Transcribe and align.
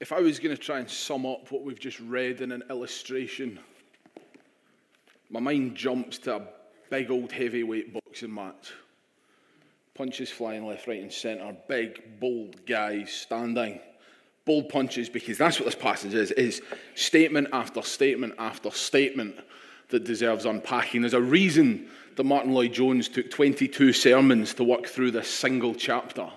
if 0.00 0.12
I 0.12 0.20
was 0.20 0.38
going 0.38 0.56
to 0.56 0.60
try 0.60 0.78
and 0.78 0.88
sum 0.88 1.26
up 1.26 1.52
what 1.52 1.62
we've 1.62 1.78
just 1.78 2.00
read 2.00 2.40
in 2.40 2.52
an 2.52 2.62
illustration, 2.70 3.60
my 5.28 5.40
mind 5.40 5.76
jumps 5.76 6.16
to 6.18 6.36
a 6.36 6.42
big 6.88 7.10
old 7.10 7.30
heavyweight 7.30 7.92
boxing 7.92 8.34
match. 8.34 8.72
Punches 9.94 10.30
flying 10.30 10.66
left, 10.66 10.86
right, 10.86 11.02
and 11.02 11.12
centre. 11.12 11.54
Big, 11.68 12.18
bold 12.18 12.64
guys 12.64 13.12
standing. 13.12 13.78
Bold 14.46 14.70
punches, 14.70 15.10
because 15.10 15.36
that's 15.36 15.60
what 15.60 15.66
this 15.66 15.74
passage 15.74 16.14
is, 16.14 16.30
is 16.30 16.62
statement 16.94 17.48
after 17.52 17.82
statement 17.82 18.34
after 18.38 18.70
statement 18.70 19.36
that 19.90 20.04
deserves 20.04 20.46
unpacking. 20.46 21.02
There's 21.02 21.12
a 21.12 21.20
reason 21.20 21.88
that 22.16 22.24
Martyn 22.24 22.54
Lloyd-Jones 22.54 23.08
took 23.08 23.30
22 23.30 23.92
sermons 23.92 24.54
to 24.54 24.64
work 24.64 24.86
through 24.86 25.10
this 25.10 25.28
single 25.28 25.74
chapter 25.74 26.30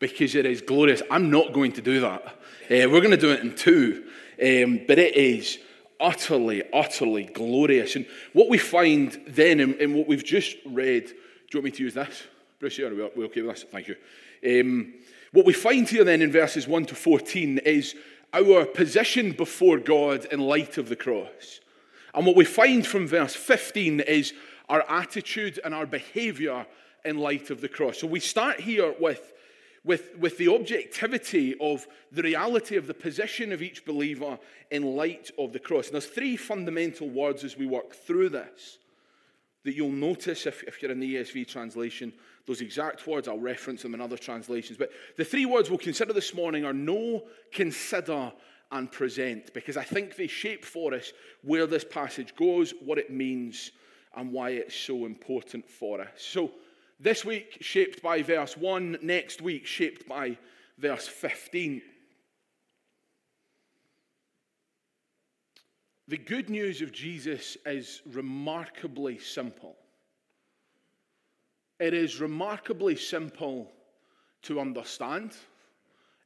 because 0.00 0.34
it 0.34 0.46
is 0.46 0.60
glorious. 0.60 1.02
I'm 1.10 1.30
not 1.30 1.52
going 1.52 1.72
to 1.72 1.82
do 1.82 2.00
that. 2.00 2.24
Uh, 2.24 2.88
we're 2.88 3.00
going 3.00 3.10
to 3.12 3.16
do 3.16 3.30
it 3.30 3.40
in 3.40 3.54
two, 3.54 4.04
um, 4.42 4.80
but 4.88 4.98
it 4.98 5.14
is 5.14 5.58
utterly, 6.00 6.62
utterly 6.72 7.24
glorious. 7.24 7.94
And 7.94 8.06
what 8.32 8.48
we 8.48 8.58
find 8.58 9.12
then 9.28 9.60
in, 9.60 9.74
in, 9.74 9.94
what 9.94 10.08
we've 10.08 10.24
just 10.24 10.56
read, 10.66 11.06
do 11.06 11.12
you 11.52 11.58
want 11.58 11.66
me 11.66 11.70
to 11.72 11.82
use 11.84 11.94
this? 11.94 12.22
Bruce, 12.58 12.78
are 12.80 12.88
we, 12.88 13.10
we 13.14 13.24
okay 13.26 13.42
with 13.42 13.56
this? 13.56 13.64
Thank 13.70 13.88
you. 13.88 13.96
Um, 14.60 14.94
what 15.32 15.46
we 15.46 15.52
find 15.52 15.88
here 15.88 16.04
then 16.04 16.22
in 16.22 16.32
verses 16.32 16.66
1 16.66 16.86
to 16.86 16.94
14 16.94 17.58
is 17.58 17.94
our 18.32 18.64
position 18.64 19.32
before 19.32 19.78
God 19.78 20.24
in 20.26 20.40
light 20.40 20.78
of 20.78 20.88
the 20.88 20.96
cross. 20.96 21.60
And 22.14 22.26
what 22.26 22.36
we 22.36 22.44
find 22.44 22.86
from 22.86 23.06
verse 23.06 23.34
15 23.34 24.00
is 24.00 24.32
our 24.68 24.84
attitude 24.90 25.60
and 25.64 25.74
our 25.74 25.86
behavior 25.86 26.66
in 27.04 27.18
light 27.18 27.50
of 27.50 27.60
the 27.60 27.68
cross. 27.68 27.98
So 27.98 28.06
we 28.06 28.20
start 28.20 28.60
here 28.60 28.94
with 28.98 29.32
with, 29.84 30.16
with 30.18 30.36
the 30.38 30.48
objectivity 30.48 31.56
of 31.60 31.86
the 32.12 32.22
reality 32.22 32.76
of 32.76 32.86
the 32.86 32.94
position 32.94 33.52
of 33.52 33.62
each 33.62 33.84
believer 33.84 34.38
in 34.70 34.96
light 34.96 35.30
of 35.38 35.52
the 35.52 35.58
cross. 35.58 35.86
And 35.86 35.94
there's 35.94 36.06
three 36.06 36.36
fundamental 36.36 37.08
words 37.08 37.44
as 37.44 37.56
we 37.56 37.66
work 37.66 37.94
through 37.94 38.30
this 38.30 38.78
that 39.62 39.74
you'll 39.74 39.90
notice 39.90 40.46
if, 40.46 40.62
if 40.64 40.80
you're 40.80 40.90
in 40.90 41.00
the 41.00 41.16
ESV 41.16 41.46
translation. 41.46 42.12
Those 42.46 42.62
exact 42.62 43.06
words, 43.06 43.28
I'll 43.28 43.38
reference 43.38 43.82
them 43.82 43.94
in 43.94 44.00
other 44.00 44.16
translations. 44.16 44.78
But 44.78 44.90
the 45.18 45.24
three 45.24 45.44
words 45.44 45.68
we'll 45.68 45.78
consider 45.78 46.14
this 46.14 46.34
morning 46.34 46.64
are 46.64 46.72
know, 46.72 47.24
consider, 47.52 48.32
and 48.72 48.90
present, 48.90 49.52
because 49.52 49.76
I 49.76 49.82
think 49.82 50.16
they 50.16 50.26
shape 50.26 50.64
for 50.64 50.94
us 50.94 51.12
where 51.42 51.66
this 51.66 51.84
passage 51.84 52.36
goes, 52.36 52.72
what 52.84 52.98
it 52.98 53.10
means, 53.10 53.72
and 54.16 54.32
why 54.32 54.50
it's 54.50 54.74
so 54.74 55.06
important 55.06 55.68
for 55.68 56.00
us. 56.00 56.08
So, 56.16 56.52
this 57.00 57.24
week, 57.24 57.56
shaped 57.60 58.02
by 58.02 58.22
verse 58.22 58.56
1. 58.56 58.98
Next 59.02 59.40
week, 59.40 59.66
shaped 59.66 60.06
by 60.06 60.36
verse 60.78 61.08
15. 61.08 61.80
The 66.08 66.18
good 66.18 66.50
news 66.50 66.82
of 66.82 66.92
Jesus 66.92 67.56
is 67.64 68.02
remarkably 68.04 69.18
simple. 69.18 69.76
It 71.78 71.94
is 71.94 72.20
remarkably 72.20 72.96
simple 72.96 73.70
to 74.42 74.60
understand. 74.60 75.32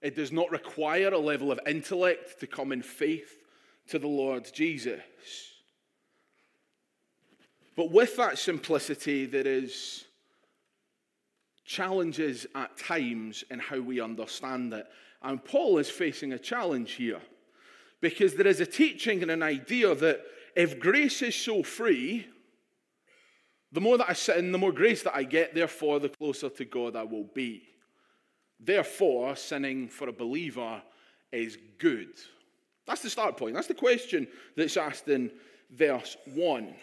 It 0.00 0.16
does 0.16 0.32
not 0.32 0.50
require 0.50 1.08
a 1.08 1.18
level 1.18 1.52
of 1.52 1.60
intellect 1.66 2.40
to 2.40 2.46
come 2.46 2.72
in 2.72 2.82
faith 2.82 3.42
to 3.88 3.98
the 3.98 4.08
Lord 4.08 4.50
Jesus. 4.52 5.00
But 7.76 7.90
with 7.90 8.16
that 8.16 8.38
simplicity, 8.38 9.26
there 9.26 9.46
is 9.46 10.04
challenges 11.64 12.46
at 12.54 12.76
times 12.76 13.44
in 13.50 13.58
how 13.58 13.80
we 13.80 14.00
understand 14.00 14.72
it. 14.72 14.86
And 15.22 15.44
Paul 15.44 15.78
is 15.78 15.90
facing 15.90 16.32
a 16.32 16.38
challenge 16.38 16.92
here 16.92 17.20
because 18.00 18.34
there 18.34 18.46
is 18.46 18.60
a 18.60 18.66
teaching 18.66 19.22
and 19.22 19.30
an 19.30 19.42
idea 19.42 19.94
that 19.94 20.20
if 20.54 20.78
grace 20.78 21.22
is 21.22 21.34
so 21.34 21.62
free, 21.62 22.26
the 23.72 23.80
more 23.80 23.98
that 23.98 24.10
I 24.10 24.12
sin, 24.12 24.52
the 24.52 24.58
more 24.58 24.72
grace 24.72 25.02
that 25.02 25.16
I 25.16 25.24
get, 25.24 25.54
therefore, 25.54 25.98
the 25.98 26.10
closer 26.10 26.48
to 26.48 26.64
God 26.64 26.94
I 26.94 27.02
will 27.02 27.28
be. 27.34 27.62
Therefore, 28.60 29.34
sinning 29.34 29.88
for 29.88 30.08
a 30.08 30.12
believer 30.12 30.80
is 31.32 31.58
good. 31.78 32.10
That's 32.86 33.02
the 33.02 33.10
start 33.10 33.36
point. 33.36 33.54
That's 33.54 33.66
the 33.66 33.74
question 33.74 34.28
that's 34.56 34.76
asked 34.76 35.08
in 35.08 35.32
verse 35.70 36.16
1. 36.34 36.74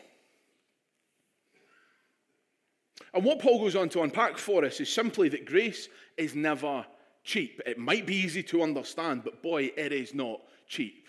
And 3.14 3.24
what 3.24 3.40
Paul 3.40 3.60
goes 3.60 3.76
on 3.76 3.90
to 3.90 4.02
unpack 4.02 4.38
for 4.38 4.64
us 4.66 4.80
is 4.80 4.92
simply 4.92 5.30
that 5.30 5.46
grace 5.46 5.90
is 6.18 6.36
never 6.36 6.86
cheap. 7.24 7.62
It 7.66 7.78
might 7.78 8.06
be 8.06 8.16
easy 8.16 8.44
to 8.44 8.64
understand, 8.64 9.24
but 9.24 9.42
boy, 9.42 9.72
it 9.78 9.92
is 9.92 10.14
not 10.14 10.42
cheap. 10.68 11.08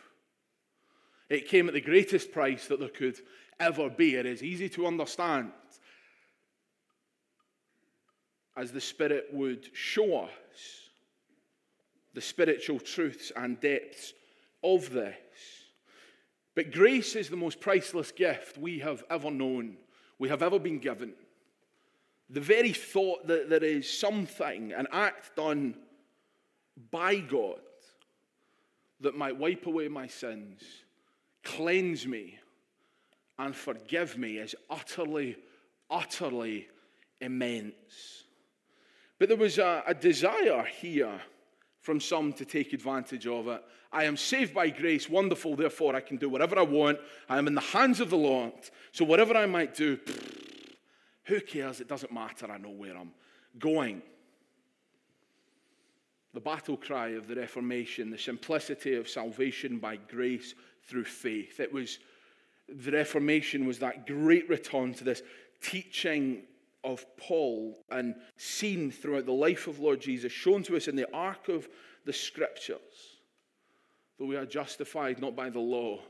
It 1.29 1.49
came 1.49 1.69
at 1.69 1.75
the 1.75 1.81
greatest 1.81 2.33
price 2.33 2.67
that 2.69 2.81
there 2.81 2.89
could 2.89 3.19
ever 3.59 3.89
be. 3.89 4.17
It 4.17 4.27
is 4.27 4.43
easy 4.43 4.69
to 4.71 4.87
understand 4.87 5.53
as 8.57 8.71
the 8.71 8.81
Spirit 8.81 9.29
would 9.33 9.71
show 9.73 10.25
us 10.25 10.31
the 12.15 12.21
spiritual 12.21 12.79
truths 12.79 13.33
and 13.35 13.59
depths 13.61 14.13
of 14.63 14.91
this. 14.91 15.17
But 16.55 16.71
grace 16.71 17.17
is 17.17 17.31
the 17.31 17.37
most 17.37 17.61
priceless 17.61 18.13
gift 18.13 18.59
we 18.59 18.81
have 18.81 19.03
ever 19.09 19.31
known, 19.31 19.79
we 20.19 20.29
have 20.29 20.43
ever 20.43 20.59
been 20.59 20.79
given. 20.79 21.15
The 22.33 22.41
very 22.41 22.73
thought 22.73 23.27
that 23.27 23.51
there 23.51 23.63
is 23.63 23.89
something, 23.89 24.73
an 24.73 24.87
act 24.91 25.37
done 25.37 25.77
by 26.91 27.17
God, 27.17 27.61
that 29.01 29.17
might 29.17 29.37
wipe 29.37 29.67
away 29.67 29.89
my 29.89 30.07
sins, 30.07 30.63
cleanse 31.45 32.07
me, 32.07 32.39
and 33.39 33.55
forgive 33.55 34.17
me 34.17 34.39
is 34.39 34.55
utterly, 34.71 35.37
utterly 35.91 36.69
immense. 37.21 38.25
But 39.19 39.29
there 39.29 39.37
was 39.37 39.59
a, 39.59 39.83
a, 39.87 39.95
desire 39.95 40.65
here 40.65 41.21
from 41.81 42.01
some 42.01 42.33
to 42.35 42.45
take 42.45 42.73
advantage 42.73 43.27
of 43.27 43.47
it. 43.49 43.63
I 43.93 44.05
am 44.05 44.17
saved 44.17 44.55
by 44.55 44.71
grace, 44.71 45.09
wonderful, 45.09 45.55
therefore 45.55 45.95
I 45.95 46.01
can 46.01 46.17
do 46.17 46.31
whatever 46.31 46.59
I 46.59 46.63
want. 46.63 46.99
I 47.29 47.37
am 47.37 47.47
in 47.47 47.55
the 47.55 47.61
hands 47.61 48.01
of 48.01 48.09
the 48.09 48.17
Lord, 48.17 48.53
so 48.93 49.05
whatever 49.05 49.37
I 49.37 49.47
might 49.47 49.75
do, 49.75 49.99
who 51.25 51.41
cares? 51.41 51.81
It 51.81 51.89
doesn't 51.89 52.13
matter. 52.13 52.51
I 52.51 52.59
know 52.59 52.71
where 52.71 52.97
I'm 52.97 53.13
going. 53.59 54.03
The 56.35 56.41
battle 56.41 56.77
cry 56.77 57.09
of 57.11 57.29
the 57.29 57.37
Reformation, 57.37 58.11
the 58.11 58.19
simplicity 58.19 58.95
of 58.95 59.09
salvation 59.09 59.79
by 59.79 59.97
grace 59.97 60.55
through 60.85 61.05
faith. 61.05 61.61
It 61.61 61.73
was 61.73 61.99
the 62.69 62.93
Reformation 62.93 63.67
was 63.67 63.79
that 63.81 64.07
great 64.07 64.49
return 64.49 64.95
to 64.95 65.05
this 65.05 65.23
teaching 65.61 66.43
of 66.85 67.05
Paul 67.17 67.79
and 67.91 68.15
seen 68.37 68.91
throughout 68.91 69.27
the 69.27 69.33
life 69.33 69.67
of 69.67 69.79
Lord 69.79 70.01
Jesus, 70.01 70.33
shown 70.33 70.63
to 70.65 70.77
us 70.77 70.89
in 70.89 70.97
the 70.97 71.13
arc 71.13 71.49
of 71.49 71.69
the 72.05 72.13
scriptures. 72.13 72.79
That 74.19 74.27
we 74.27 74.37
are 74.37 74.47
justified 74.47 75.21
not 75.21 75.37
by 75.37 75.51
the 75.51 75.61
law, 75.61 76.01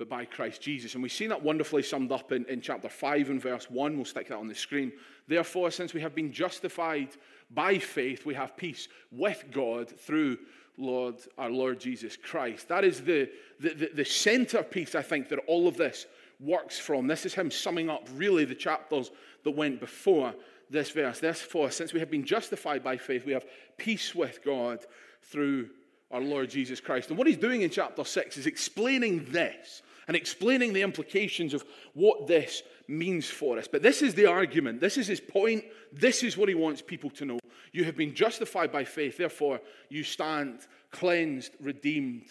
but 0.00 0.08
by 0.08 0.24
Christ 0.24 0.62
Jesus. 0.62 0.94
And 0.94 1.02
we've 1.02 1.12
seen 1.12 1.28
that 1.28 1.42
wonderfully 1.42 1.82
summed 1.82 2.10
up 2.10 2.32
in, 2.32 2.46
in 2.46 2.62
chapter 2.62 2.88
5 2.88 3.28
and 3.28 3.40
verse 3.40 3.70
1. 3.70 3.96
We'll 3.96 4.06
stick 4.06 4.28
that 4.28 4.38
on 4.38 4.48
the 4.48 4.54
screen. 4.54 4.92
Therefore, 5.28 5.70
since 5.70 5.92
we 5.92 6.00
have 6.00 6.14
been 6.14 6.32
justified 6.32 7.10
by 7.50 7.76
faith, 7.76 8.24
we 8.24 8.32
have 8.32 8.56
peace 8.56 8.88
with 9.12 9.44
God 9.52 9.90
through 10.00 10.38
Lord, 10.78 11.16
our 11.36 11.50
Lord 11.50 11.78
Jesus 11.78 12.16
Christ. 12.16 12.66
That 12.68 12.82
is 12.82 13.02
the, 13.02 13.28
the, 13.60 13.74
the, 13.74 13.90
the 13.96 14.04
centerpiece, 14.06 14.94
I 14.94 15.02
think, 15.02 15.28
that 15.28 15.40
all 15.46 15.68
of 15.68 15.76
this 15.76 16.06
works 16.40 16.78
from. 16.78 17.06
This 17.06 17.26
is 17.26 17.34
him 17.34 17.50
summing 17.50 17.90
up 17.90 18.08
really 18.14 18.46
the 18.46 18.54
chapters 18.54 19.10
that 19.44 19.50
went 19.50 19.80
before 19.80 20.34
this 20.70 20.88
verse. 20.92 21.20
Therefore, 21.20 21.70
since 21.70 21.92
we 21.92 22.00
have 22.00 22.10
been 22.10 22.24
justified 22.24 22.82
by 22.82 22.96
faith, 22.96 23.26
we 23.26 23.34
have 23.34 23.44
peace 23.76 24.14
with 24.14 24.42
God 24.42 24.78
through 25.24 25.68
our 26.10 26.22
Lord 26.22 26.48
Jesus 26.48 26.80
Christ. 26.80 27.10
And 27.10 27.18
what 27.18 27.26
he's 27.26 27.36
doing 27.36 27.60
in 27.60 27.68
chapter 27.68 28.02
6 28.02 28.38
is 28.38 28.46
explaining 28.46 29.26
this 29.30 29.82
and 30.10 30.16
explaining 30.16 30.72
the 30.72 30.82
implications 30.82 31.54
of 31.54 31.64
what 31.94 32.26
this 32.26 32.64
means 32.88 33.30
for 33.30 33.56
us. 33.58 33.68
But 33.68 33.80
this 33.80 34.02
is 34.02 34.16
the 34.16 34.26
argument. 34.26 34.80
This 34.80 34.98
is 34.98 35.06
his 35.06 35.20
point. 35.20 35.62
This 35.92 36.24
is 36.24 36.36
what 36.36 36.48
he 36.48 36.56
wants 36.56 36.82
people 36.82 37.10
to 37.10 37.24
know. 37.24 37.38
You 37.70 37.84
have 37.84 37.96
been 37.96 38.12
justified 38.12 38.72
by 38.72 38.82
faith, 38.82 39.18
therefore, 39.18 39.60
you 39.88 40.02
stand 40.02 40.66
cleansed, 40.90 41.52
redeemed 41.60 42.24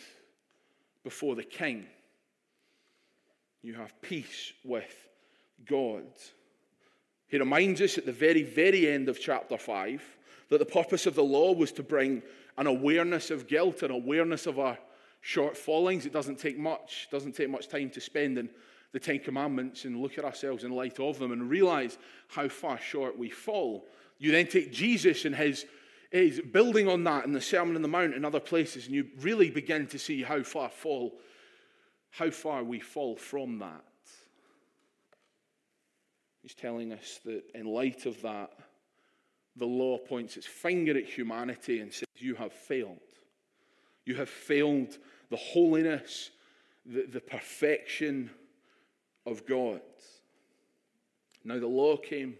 before 1.05 1.35
the 1.35 1.43
King. 1.43 1.87
You 3.61 3.75
have 3.75 4.01
peace 4.01 4.51
with 4.65 4.93
God. 5.65 6.03
He 7.29 7.37
reminds 7.37 7.79
us 7.79 7.97
at 7.97 8.05
the 8.05 8.11
very, 8.11 8.43
very 8.43 8.89
end 8.89 9.07
of 9.07 9.21
chapter 9.21 9.57
5 9.57 10.03
that 10.49 10.57
the 10.57 10.65
purpose 10.65 11.05
of 11.05 11.15
the 11.15 11.23
law 11.23 11.53
was 11.53 11.71
to 11.71 11.83
bring 11.83 12.23
an 12.57 12.67
awareness 12.67 13.31
of 13.31 13.47
guilt, 13.47 13.83
an 13.83 13.91
awareness 13.91 14.47
of 14.47 14.59
our 14.59 14.77
shortfallings. 15.23 16.05
It 16.05 16.13
doesn't 16.13 16.39
take 16.39 16.57
much, 16.57 17.07
doesn't 17.11 17.35
take 17.35 17.49
much 17.49 17.67
time 17.67 17.89
to 17.91 18.01
spend 18.01 18.37
in 18.37 18.49
the 18.91 18.99
Ten 18.99 19.19
Commandments 19.19 19.85
and 19.85 20.01
look 20.01 20.17
at 20.17 20.25
ourselves 20.25 20.63
in 20.63 20.71
light 20.71 20.99
of 20.99 21.19
them 21.19 21.31
and 21.31 21.49
realize 21.49 21.97
how 22.27 22.47
far 22.47 22.79
short 22.79 23.17
we 23.17 23.29
fall. 23.29 23.85
You 24.17 24.31
then 24.31 24.47
take 24.47 24.71
Jesus 24.71 25.25
and 25.25 25.35
his 25.35 25.65
is 26.11 26.41
building 26.41 26.87
on 26.87 27.03
that 27.03 27.25
in 27.25 27.33
the 27.33 27.41
Sermon 27.41 27.75
on 27.75 27.81
the 27.81 27.87
Mount 27.87 28.15
and 28.15 28.25
other 28.25 28.39
places, 28.39 28.87
and 28.87 28.95
you 28.95 29.07
really 29.21 29.51
begin 29.51 29.85
to 29.87 29.99
see 29.99 30.23
how 30.23 30.41
far 30.41 30.69
fall, 30.69 31.19
how 32.09 32.31
far 32.31 32.63
we 32.63 32.79
fall 32.79 33.15
from 33.15 33.59
that. 33.59 33.83
He's 36.41 36.55
telling 36.55 36.93
us 36.93 37.19
that 37.25 37.43
in 37.53 37.67
light 37.67 38.05
of 38.05 38.21
that, 38.23 38.51
the 39.55 39.65
law 39.65 39.97
points 39.97 40.37
its 40.37 40.47
finger 40.47 40.97
at 40.97 41.05
humanity 41.05 41.81
and 41.81 41.93
says, 41.93 42.07
You 42.15 42.35
have 42.35 42.53
failed. 42.53 42.97
You 44.09 44.15
have 44.15 44.27
failed 44.27 44.97
the 45.29 45.37
holiness, 45.37 46.31
the, 46.83 47.05
the 47.05 47.21
perfection 47.21 48.31
of 49.27 49.45
God. 49.45 49.81
Now, 51.43 51.59
the 51.59 51.67
law 51.67 51.95
came 51.95 52.33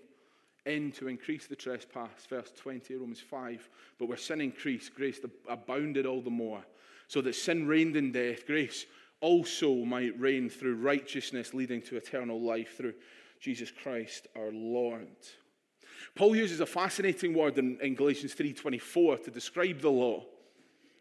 in 0.66 0.92
to 0.94 1.08
increase 1.08 1.46
the 1.46 1.56
trespass, 1.56 2.26
verse 2.28 2.52
20, 2.58 2.96
Romans 2.96 3.20
5. 3.20 3.70
But 4.00 4.08
where 4.08 4.18
sin 4.18 4.42
increased, 4.42 4.96
grace 4.96 5.20
abounded 5.48 6.08
all 6.08 6.22
the 6.22 6.32
more. 6.32 6.64
So 7.08 7.22
that 7.22 7.36
sin 7.36 7.68
reigned 7.68 7.96
in 7.96 8.12
death, 8.14 8.48
grace 8.48 8.88
also 9.22 9.76
might 9.86 10.20
reign 10.20 10.50
through 10.50 10.78
righteousness, 10.78 11.54
leading 11.54 11.84
to 11.84 11.98
eternal 11.98 12.42
life 12.42 12.78
through 12.78 12.96
Jesus 13.40 13.70
Christ 13.70 14.26
our 14.36 14.52
Lord. 14.52 15.06
Paul 16.16 16.36
uses 16.36 16.62
a 16.62 16.66
fascinating 16.66 17.36
word 17.36 17.60
in, 17.60 17.78
in 17.80 17.94
Galatians 17.94 18.34
3:24 18.34 19.26
to 19.26 19.30
describe 19.30 19.82
the 19.82 19.92
law. 19.92 20.26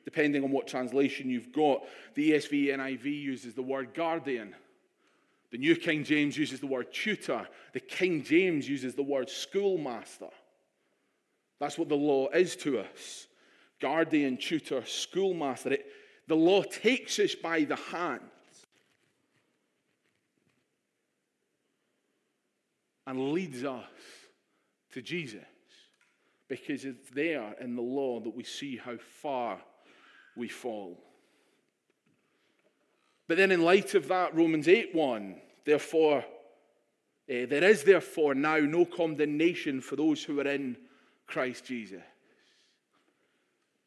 Depending 0.04 0.42
on 0.44 0.50
what 0.50 0.66
translation 0.66 1.28
you've 1.28 1.52
got, 1.52 1.82
the 2.14 2.32
ESV 2.32 2.68
NIV 2.68 3.04
uses 3.04 3.54
the 3.54 3.62
word 3.62 3.94
guardian. 3.94 4.54
The 5.50 5.58
New 5.58 5.76
King 5.76 6.04
James 6.04 6.36
uses 6.36 6.60
the 6.60 6.66
word 6.66 6.92
tutor. 6.92 7.46
The 7.72 7.80
King 7.80 8.22
James 8.22 8.68
uses 8.68 8.94
the 8.94 9.02
word 9.02 9.30
schoolmaster. 9.30 10.28
That's 11.58 11.78
what 11.78 11.88
the 11.88 11.96
law 11.96 12.28
is 12.28 12.56
to 12.56 12.80
us 12.80 13.26
guardian, 13.80 14.36
tutor, 14.36 14.84
schoolmaster. 14.84 15.74
It, 15.74 15.86
the 16.26 16.34
law 16.34 16.62
takes 16.62 17.18
us 17.18 17.34
by 17.34 17.64
the 17.64 17.76
hand 17.76 18.20
and 23.06 23.32
leads 23.32 23.64
us 23.64 23.84
to 24.92 25.00
Jesus 25.00 25.44
because 26.48 26.84
it's 26.84 27.10
there 27.10 27.54
in 27.60 27.76
the 27.76 27.82
law 27.82 28.20
that 28.20 28.34
we 28.34 28.44
see 28.44 28.76
how 28.76 28.96
far 28.96 29.60
we 30.38 30.48
fall. 30.48 30.98
But 33.26 33.36
then, 33.36 33.52
in 33.52 33.62
light 33.62 33.94
of 33.94 34.08
that, 34.08 34.34
Romans 34.34 34.68
8 34.68 34.94
1, 34.94 35.36
therefore, 35.66 36.24
eh, 37.28 37.44
there 37.44 37.64
is 37.64 37.84
therefore 37.84 38.34
now 38.34 38.56
no 38.56 38.86
condemnation 38.86 39.80
for 39.80 39.96
those 39.96 40.24
who 40.24 40.40
are 40.40 40.48
in 40.48 40.76
Christ 41.26 41.66
Jesus. 41.66 42.02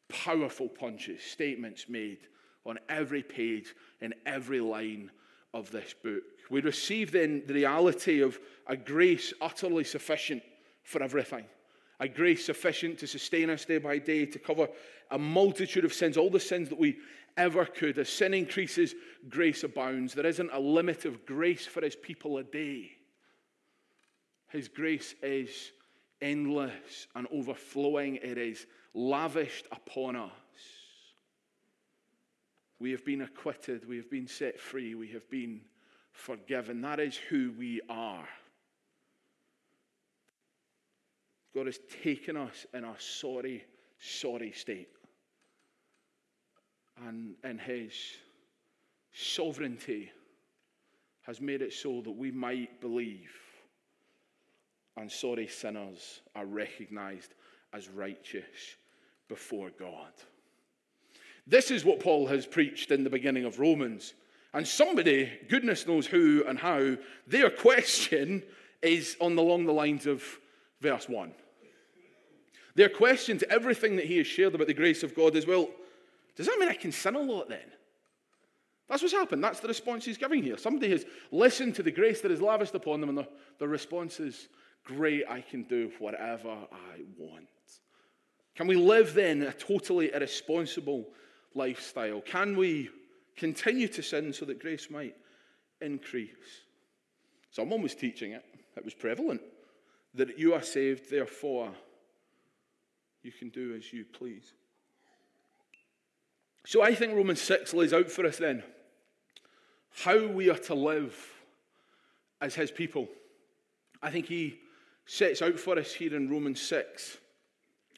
Powerful 0.08 0.68
punches, 0.68 1.22
statements 1.22 1.86
made 1.88 2.18
on 2.64 2.78
every 2.88 3.22
page, 3.22 3.74
in 4.00 4.14
every 4.26 4.60
line 4.60 5.10
of 5.52 5.70
this 5.72 5.94
book. 6.02 6.22
We 6.50 6.60
receive 6.60 7.10
then 7.10 7.42
the 7.46 7.54
reality 7.54 8.20
of 8.20 8.38
a 8.66 8.76
grace 8.76 9.32
utterly 9.40 9.84
sufficient 9.84 10.42
for 10.84 11.02
everything. 11.02 11.44
A 12.02 12.08
grace 12.08 12.44
sufficient 12.44 12.98
to 12.98 13.06
sustain 13.06 13.48
us 13.48 13.64
day 13.64 13.78
by 13.78 13.98
day, 13.98 14.26
to 14.26 14.38
cover 14.40 14.66
a 15.12 15.18
multitude 15.18 15.84
of 15.84 15.94
sins, 15.94 16.16
all 16.16 16.30
the 16.30 16.40
sins 16.40 16.68
that 16.70 16.78
we 16.78 16.98
ever 17.36 17.64
could. 17.64 17.96
As 17.96 18.08
sin 18.08 18.34
increases, 18.34 18.96
grace 19.28 19.62
abounds. 19.62 20.12
There 20.12 20.26
isn't 20.26 20.50
a 20.52 20.58
limit 20.58 21.04
of 21.04 21.24
grace 21.24 21.64
for 21.64 21.80
his 21.80 21.94
people 21.94 22.38
a 22.38 22.42
day. 22.42 22.90
His 24.48 24.66
grace 24.66 25.14
is 25.22 25.70
endless 26.20 27.06
and 27.14 27.28
overflowing, 27.32 28.16
it 28.16 28.36
is 28.36 28.66
lavished 28.94 29.68
upon 29.70 30.16
us. 30.16 30.30
We 32.80 32.90
have 32.90 33.04
been 33.04 33.22
acquitted, 33.22 33.88
we 33.88 33.96
have 33.98 34.10
been 34.10 34.26
set 34.26 34.58
free, 34.58 34.96
we 34.96 35.06
have 35.12 35.30
been 35.30 35.60
forgiven. 36.10 36.80
That 36.80 36.98
is 36.98 37.16
who 37.16 37.52
we 37.56 37.80
are. 37.88 38.28
God 41.54 41.66
has 41.66 41.80
taken 42.02 42.36
us 42.36 42.66
in 42.72 42.84
a 42.84 42.94
sorry, 42.98 43.64
sorry 43.98 44.52
state. 44.52 44.88
And 47.06 47.34
in 47.44 47.58
His 47.58 47.92
sovereignty 49.12 50.10
has 51.22 51.40
made 51.40 51.62
it 51.62 51.72
so 51.72 52.00
that 52.00 52.10
we 52.10 52.30
might 52.30 52.80
believe. 52.80 53.32
And 54.96 55.10
sorry 55.10 55.46
sinners 55.46 56.20
are 56.34 56.46
recognized 56.46 57.34
as 57.72 57.88
righteous 57.88 58.76
before 59.28 59.70
God. 59.78 60.12
This 61.46 61.70
is 61.70 61.84
what 61.84 62.00
Paul 62.00 62.26
has 62.26 62.46
preached 62.46 62.90
in 62.90 63.04
the 63.04 63.10
beginning 63.10 63.44
of 63.44 63.58
Romans. 63.58 64.14
And 64.54 64.66
somebody, 64.66 65.30
goodness 65.48 65.86
knows 65.86 66.06
who 66.06 66.44
and 66.46 66.58
how, 66.58 66.96
their 67.26 67.50
question 67.50 68.42
is 68.82 69.16
on 69.20 69.36
the, 69.36 69.42
along 69.42 69.64
the 69.64 69.72
lines 69.72 70.06
of 70.06 70.22
verse 70.80 71.08
1. 71.08 71.32
Their 72.74 72.88
question 72.88 73.38
to 73.38 73.50
everything 73.50 73.96
that 73.96 74.06
he 74.06 74.18
has 74.18 74.26
shared 74.26 74.54
about 74.54 74.66
the 74.66 74.74
grace 74.74 75.02
of 75.02 75.14
God 75.14 75.36
is 75.36 75.46
well, 75.46 75.68
does 76.36 76.46
that 76.46 76.58
mean 76.58 76.68
I 76.68 76.74
can 76.74 76.92
sin 76.92 77.14
a 77.14 77.20
lot 77.20 77.48
then? 77.48 77.60
That's 78.88 79.02
what's 79.02 79.14
happened. 79.14 79.42
That's 79.42 79.60
the 79.60 79.68
response 79.68 80.04
he's 80.04 80.18
giving 80.18 80.42
here. 80.42 80.58
Somebody 80.58 80.90
has 80.90 81.04
listened 81.30 81.74
to 81.76 81.82
the 81.82 81.90
grace 81.90 82.20
that 82.22 82.30
is 82.30 82.42
lavished 82.42 82.74
upon 82.74 83.00
them, 83.00 83.10
and 83.10 83.18
the, 83.18 83.28
the 83.58 83.68
response 83.68 84.20
is, 84.20 84.48
Great, 84.84 85.24
I 85.28 85.40
can 85.40 85.62
do 85.62 85.92
whatever 85.98 86.50
I 86.50 87.02
want. 87.16 87.46
Can 88.54 88.66
we 88.66 88.74
live 88.74 89.14
then 89.14 89.42
a 89.42 89.52
totally 89.52 90.12
irresponsible 90.12 91.06
lifestyle? 91.54 92.20
Can 92.20 92.56
we 92.56 92.90
continue 93.36 93.88
to 93.88 94.02
sin 94.02 94.32
so 94.32 94.44
that 94.44 94.60
grace 94.60 94.90
might 94.90 95.14
increase? 95.80 96.30
Someone 97.50 97.80
was 97.80 97.94
teaching 97.94 98.32
it, 98.32 98.44
it 98.76 98.84
was 98.84 98.94
prevalent 98.94 99.40
that 100.14 100.38
you 100.38 100.52
are 100.52 100.62
saved, 100.62 101.10
therefore 101.10 101.70
you 103.22 103.32
can 103.32 103.50
do 103.50 103.74
as 103.74 103.92
you 103.92 104.04
please. 104.04 104.52
So 106.64 106.82
I 106.82 106.94
think 106.94 107.14
Romans 107.14 107.40
6 107.40 107.74
lays 107.74 107.92
out 107.92 108.10
for 108.10 108.26
us 108.26 108.38
then 108.38 108.62
how 109.94 110.26
we 110.26 110.48
are 110.48 110.58
to 110.58 110.74
live 110.74 111.14
as 112.40 112.54
his 112.54 112.70
people. 112.70 113.08
I 114.02 114.10
think 114.10 114.26
he 114.26 114.58
sets 115.04 115.42
out 115.42 115.58
for 115.58 115.78
us 115.78 115.92
here 115.92 116.16
in 116.16 116.30
Romans 116.30 116.62
6. 116.62 117.18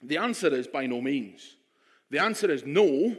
The 0.03 0.17
answer 0.17 0.53
is 0.53 0.67
by 0.67 0.87
no 0.87 1.01
means. 1.01 1.57
The 2.11 2.19
answer 2.19 2.51
is 2.51 2.67
know, 2.67 3.17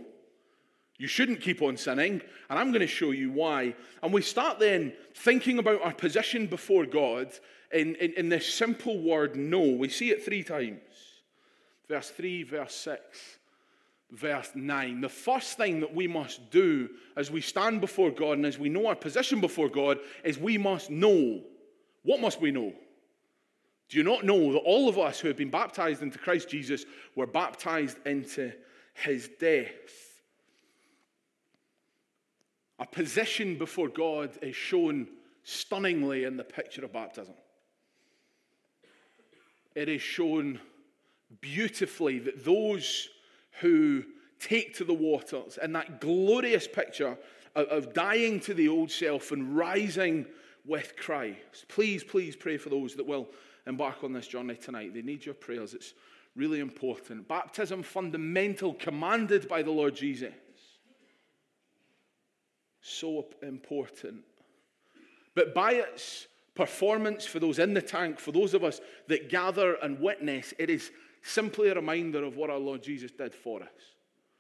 you 0.98 1.08
shouldn't 1.08 1.42
keep 1.42 1.62
on 1.62 1.78
sinning, 1.78 2.22
and 2.50 2.60
I'm 2.60 2.72
going 2.72 2.82
to 2.82 2.88
show 2.88 3.12
you 3.12 3.32
why. 3.32 3.76
And 4.04 4.14
we 4.14 4.22
start 4.22 4.60
then 4.60 4.94
thinking 5.16 5.58
about 5.58 5.82
our 5.82 5.94
position 5.94 6.46
before 6.48 6.86
God 6.86 7.32
in, 7.72 7.96
in, 7.96 8.14
in 8.14 8.30
this 8.30 8.54
simple 8.54 9.02
word 9.02 9.36
no. 9.36 9.62
We 9.62 9.88
see 9.90 10.12
it 10.12 10.24
three 10.24 10.44
times 10.44 10.82
verse 11.88 12.10
3, 12.10 12.44
verse 12.44 12.76
6, 12.76 13.38
verse 14.12 14.52
9. 14.56 15.02
The 15.02 15.10
first 15.10 15.58
thing 15.58 15.80
that 15.82 15.94
we 15.94 16.08
must 16.08 16.50
do 16.52 16.90
as 17.16 17.32
we 17.32 17.42
stand 17.42 17.82
before 17.82 18.12
God 18.12 18.34
and 18.34 18.46
as 18.46 18.60
we 18.60 18.70
know 18.70 18.88
our 18.88 18.96
position 18.96 19.42
before 19.42 19.70
God 19.70 20.00
is 20.24 20.38
we 20.38 20.58
must 20.58 20.90
know. 20.90 21.42
What 22.04 22.22
must 22.22 22.42
we 22.42 22.52
know? 22.52 22.74
Do 23.90 23.98
you 23.98 24.04
not 24.04 24.26
know 24.26 24.54
that 24.54 24.60
all 24.60 24.90
of 24.90 24.98
us 24.98 25.20
who 25.20 25.28
have 25.28 25.38
been 25.38 25.50
baptized 25.50 26.02
into 26.02 26.18
Christ 26.18 26.50
Jesus 26.50 26.86
were 27.16 27.28
baptized 27.28 27.98
into 28.06 28.52
his 28.94 29.30
death? 29.40 29.70
A 32.80 32.86
position 32.86 33.58
before 33.58 33.88
God 33.88 34.38
is 34.42 34.56
shown 34.56 35.08
stunningly 35.44 36.24
in 36.24 36.36
the 36.36 36.44
picture 36.44 36.84
of 36.84 36.92
baptism. 36.92 37.36
It 39.76 39.88
is 39.88 40.02
shown 40.02 40.60
beautifully 41.42 42.20
that 42.20 42.46
those 42.46 43.10
who 43.62 44.04
take 44.40 44.76
to 44.76 44.84
the 44.84 44.94
waters 44.94 45.58
and 45.62 45.76
that 45.76 46.02
glorious 46.02 46.68
picture 46.68 47.18
of, 47.56 47.68
of 47.68 47.94
dying 47.94 48.40
to 48.42 48.54
the 48.54 48.68
old 48.68 48.92
self 48.92 49.32
and 49.32 49.56
rising 49.56 50.26
with 50.66 50.96
Christ. 50.98 51.66
Please, 51.68 52.04
please 52.04 52.36
pray 52.36 52.58
for 52.58 52.70
those 52.70 52.96
that 52.96 53.06
will 53.06 53.28
embark 53.68 54.04
on 54.04 54.14
this 54.14 54.28
journey 54.28 54.56
tonight. 54.56 54.94
They 54.94 55.02
need 55.02 55.26
your 55.26 55.36
prayers. 55.36 55.74
It's 55.74 55.94
really 56.36 56.60
important. 56.60 57.28
Baptism, 57.28 57.84
fundamental, 57.84 58.74
commanded 58.74 59.48
by 59.48 59.62
the 59.62 59.72
Lord 59.72 59.96
Jesus. 59.96 60.34
So 62.82 63.26
important. 63.42 64.22
But 65.34 65.54
by 65.54 65.74
its 65.74 66.28
performance 66.56 67.26
for 67.26 67.40
those 67.40 67.60
in 67.60 67.74
the 67.74 67.82
tank, 67.82 68.20
for 68.20 68.32
those 68.32 68.54
of 68.54 68.64
us 68.64 68.80
that 69.08 69.30
gather 69.30 69.76
and 69.76 70.00
witness, 70.00 70.54
it 70.58 70.70
is 70.70 70.92
simply 71.26 71.70
a 71.70 71.76
reminder 71.76 72.24
of 72.24 72.38
what 72.38 72.50
our 72.50 72.60
Lord 72.60 72.84
Jesus 72.84 73.12
did 73.12 73.34
for 73.34 73.62
us. 73.62 73.70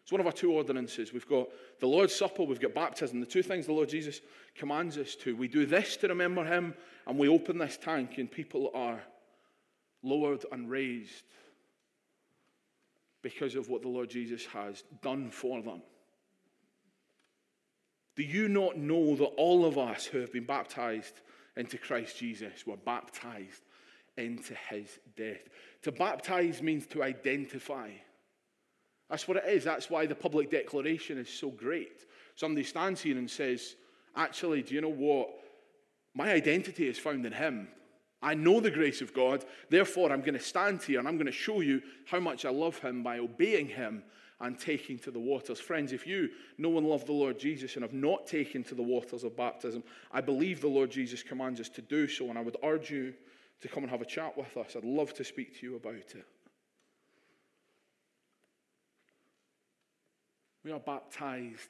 It's 0.03 0.11
one 0.11 0.21
of 0.21 0.27
our 0.27 0.33
two 0.33 0.51
ordinances. 0.51 1.11
We've 1.11 1.27
got 1.27 1.47
the 1.79 1.87
Lord's 1.87 2.13
Supper, 2.15 2.43
we've 2.43 2.59
got 2.59 2.75
baptism, 2.75 3.19
the 3.19 3.25
two 3.25 3.41
things 3.41 3.65
the 3.65 3.73
Lord 3.73 3.89
Jesus 3.89 4.21
commands 4.53 4.97
us 4.99 5.15
to. 5.15 5.35
We 5.35 5.47
do 5.47 5.65
this 5.65 5.97
to 5.97 6.07
remember 6.07 6.45
Him, 6.45 6.75
and 7.07 7.17
we 7.17 7.27
open 7.27 7.57
this 7.57 7.77
tank, 7.77 8.19
and 8.19 8.31
people 8.31 8.69
are 8.75 9.01
lowered 10.03 10.45
and 10.51 10.69
raised 10.69 11.23
because 13.23 13.55
of 13.55 13.67
what 13.67 13.81
the 13.81 13.87
Lord 13.87 14.11
Jesus 14.11 14.45
has 14.45 14.83
done 15.01 15.31
for 15.31 15.63
them. 15.63 15.81
Do 18.15 18.21
you 18.21 18.47
not 18.47 18.77
know 18.77 19.15
that 19.15 19.25
all 19.37 19.65
of 19.65 19.79
us 19.79 20.05
who 20.05 20.19
have 20.19 20.31
been 20.31 20.45
baptized 20.45 21.21
into 21.57 21.79
Christ 21.79 22.17
Jesus 22.19 22.67
were 22.67 22.77
baptized 22.77 23.63
into 24.17 24.53
his 24.69 24.99
death? 25.15 25.49
To 25.83 25.91
baptize 25.91 26.61
means 26.61 26.87
to 26.87 27.03
identify. 27.03 27.89
That's 29.09 29.27
what 29.27 29.37
it 29.37 29.45
is. 29.47 29.63
That's 29.63 29.89
why 29.89 30.05
the 30.05 30.15
public 30.15 30.49
declaration 30.49 31.17
is 31.17 31.29
so 31.29 31.49
great. 31.49 32.05
Somebody 32.35 32.63
stands 32.63 33.01
here 33.01 33.17
and 33.17 33.29
says, 33.29 33.75
Actually, 34.15 34.61
do 34.61 34.73
you 34.73 34.81
know 34.81 34.89
what? 34.89 35.29
My 36.13 36.31
identity 36.31 36.87
is 36.87 36.97
found 36.97 37.25
in 37.25 37.33
him. 37.33 37.67
I 38.21 38.33
know 38.33 38.59
the 38.59 38.71
grace 38.71 39.01
of 39.01 39.13
God. 39.13 39.45
Therefore, 39.69 40.11
I'm 40.11 40.21
going 40.21 40.33
to 40.33 40.39
stand 40.39 40.81
here 40.81 40.99
and 40.99 41.07
I'm 41.07 41.17
going 41.17 41.25
to 41.27 41.31
show 41.31 41.61
you 41.61 41.81
how 42.05 42.19
much 42.19 42.45
I 42.45 42.49
love 42.49 42.79
him 42.79 43.03
by 43.03 43.19
obeying 43.19 43.67
him 43.67 44.03
and 44.39 44.57
taking 44.57 44.97
to 44.99 45.11
the 45.11 45.19
waters. 45.19 45.59
Friends, 45.59 45.93
if 45.93 46.07
you 46.07 46.29
know 46.57 46.77
and 46.77 46.87
love 46.87 47.05
the 47.05 47.13
Lord 47.13 47.37
Jesus 47.37 47.75
and 47.75 47.83
have 47.83 47.93
not 47.93 48.27
taken 48.27 48.63
to 48.65 48.75
the 48.75 48.81
waters 48.81 49.23
of 49.23 49.37
baptism, 49.37 49.83
I 50.11 50.21
believe 50.21 50.61
the 50.61 50.67
Lord 50.67 50.91
Jesus 50.91 51.23
commands 51.23 51.59
us 51.59 51.69
to 51.69 51.81
do 51.81 52.07
so, 52.07 52.29
and 52.29 52.37
I 52.37 52.41
would 52.41 52.57
urge 52.63 52.89
you 52.89 53.13
to 53.61 53.67
come 53.67 53.83
and 53.83 53.91
have 53.91 54.01
a 54.01 54.05
chat 54.05 54.37
with 54.37 54.55
us. 54.57 54.75
I'd 54.75 54.83
love 54.83 55.13
to 55.15 55.23
speak 55.23 55.59
to 55.59 55.65
you 55.65 55.75
about 55.75 55.95
it. 55.95 56.25
We 60.63 60.71
are 60.71 60.79
baptized 60.79 61.69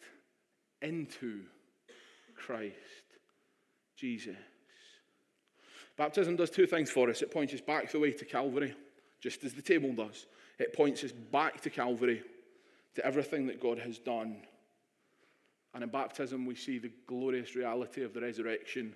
into 0.82 1.42
Christ 2.36 2.76
Jesus. 3.96 4.36
Baptism 5.98 6.36
does 6.36 6.50
two 6.50 6.68
things 6.68 6.90
for 6.90 7.10
us 7.10 7.22
it 7.22 7.32
points 7.32 7.54
us 7.54 7.62
back 7.62 7.92
the 7.92 8.00
way 8.00 8.12
to 8.12 8.26
Calvary, 8.26 8.76
just 9.22 9.44
as 9.44 9.54
the 9.54 9.62
table 9.62 9.94
does. 9.94 10.28
It 10.60 10.74
points 10.74 11.04
us 11.04 11.12
back 11.12 11.62
to 11.62 11.70
Calvary 11.70 12.24
to 12.96 13.06
everything 13.06 13.48
that 13.48 13.62
God 13.62 13.80
has 13.80 14.00
done. 14.00 14.38
And 15.74 15.84
in 15.84 15.90
baptism, 15.90 16.46
we 16.46 16.56
see 16.56 16.80
the 16.80 16.92
glorious 17.08 17.56
reality 17.56 18.04
of 18.04 18.14
the 18.14 18.22
resurrection 18.22 18.96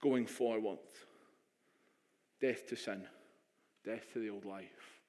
going 0.00 0.26
forward 0.26 0.78
death 2.40 2.68
to 2.68 2.76
sin, 2.76 3.06
death 3.84 4.12
to 4.12 4.18
the 4.18 4.30
old 4.30 4.44
life, 4.44 5.00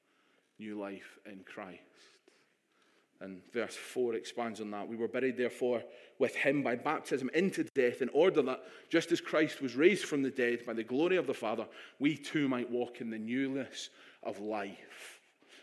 new 0.60 0.80
life 0.80 1.18
in 1.26 1.44
Christ. 1.46 1.82
And 3.20 3.42
verse 3.54 3.76
4 3.76 4.16
expands 4.16 4.62
on 4.62 4.72
that. 4.72 4.88
We 4.88 4.96
were 4.96 5.08
buried, 5.08 5.38
therefore, 5.38 5.84
with 6.18 6.36
him 6.36 6.64
by 6.64 6.76
baptism 6.76 7.30
into 7.36 7.64
death, 7.76 8.02
in 8.02 8.10
order 8.10 8.42
that, 8.42 8.62
just 8.90 9.12
as 9.12 9.22
Christ 9.22 9.62
was 9.62 9.76
raised 9.76 10.06
from 10.06 10.24
the 10.24 10.32
dead 10.32 10.66
by 10.66 10.74
the 10.74 10.84
glory 10.84 11.18
of 11.18 11.28
the 11.28 11.34
Father, 11.34 11.68
we 12.00 12.18
too 12.18 12.50
might 12.50 12.72
walk 12.72 13.00
in 13.00 13.12
the 13.12 13.20
newness 13.20 13.92
of 14.24 14.40
life. 14.40 15.20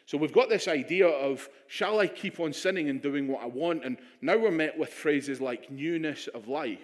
So 0.07 0.17
we've 0.17 0.33
got 0.33 0.49
this 0.49 0.69
idea 0.69 1.09
of, 1.09 1.49
shall 1.67 1.99
I 1.99 2.07
keep 2.07 2.39
on 2.39 2.53
sinning 2.53 2.89
and 2.89 3.03
doing 3.03 3.27
what 3.27 3.43
I 3.43 3.47
want? 3.47 3.85
And 3.85 3.99
now 4.23 4.39
we're 4.39 4.53
met 4.53 4.79
with 4.79 4.91
phrases 4.91 5.41
like 5.41 5.71
newness 5.71 6.29
of 6.29 6.47
life. 6.47 6.79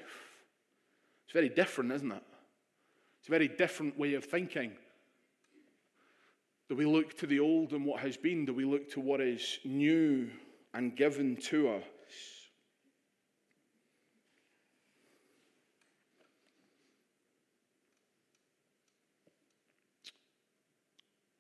It's 1.25 1.33
very 1.33 1.49
different, 1.49 1.93
isn't 1.93 2.13
it? 2.13 2.23
It's 3.25 3.31
a 3.31 3.39
very 3.39 3.49
different 3.49 3.99
way 3.99 4.13
of 4.13 4.25
thinking. 4.27 4.73
Do 6.69 6.77
we 6.77 6.85
look 6.85 7.17
to 7.21 7.27
the 7.27 7.41
old 7.41 7.73
and 7.73 7.83
what 7.83 8.01
has 8.01 8.19
been? 8.19 8.45
Do 8.45 8.53
we 8.53 8.67
look 8.67 8.91
to 8.91 9.01
what 9.01 9.23
is 9.23 9.61
new 9.65 10.29
and 10.75 10.95
given 10.95 11.37
to 11.37 11.71
us? 11.71 11.85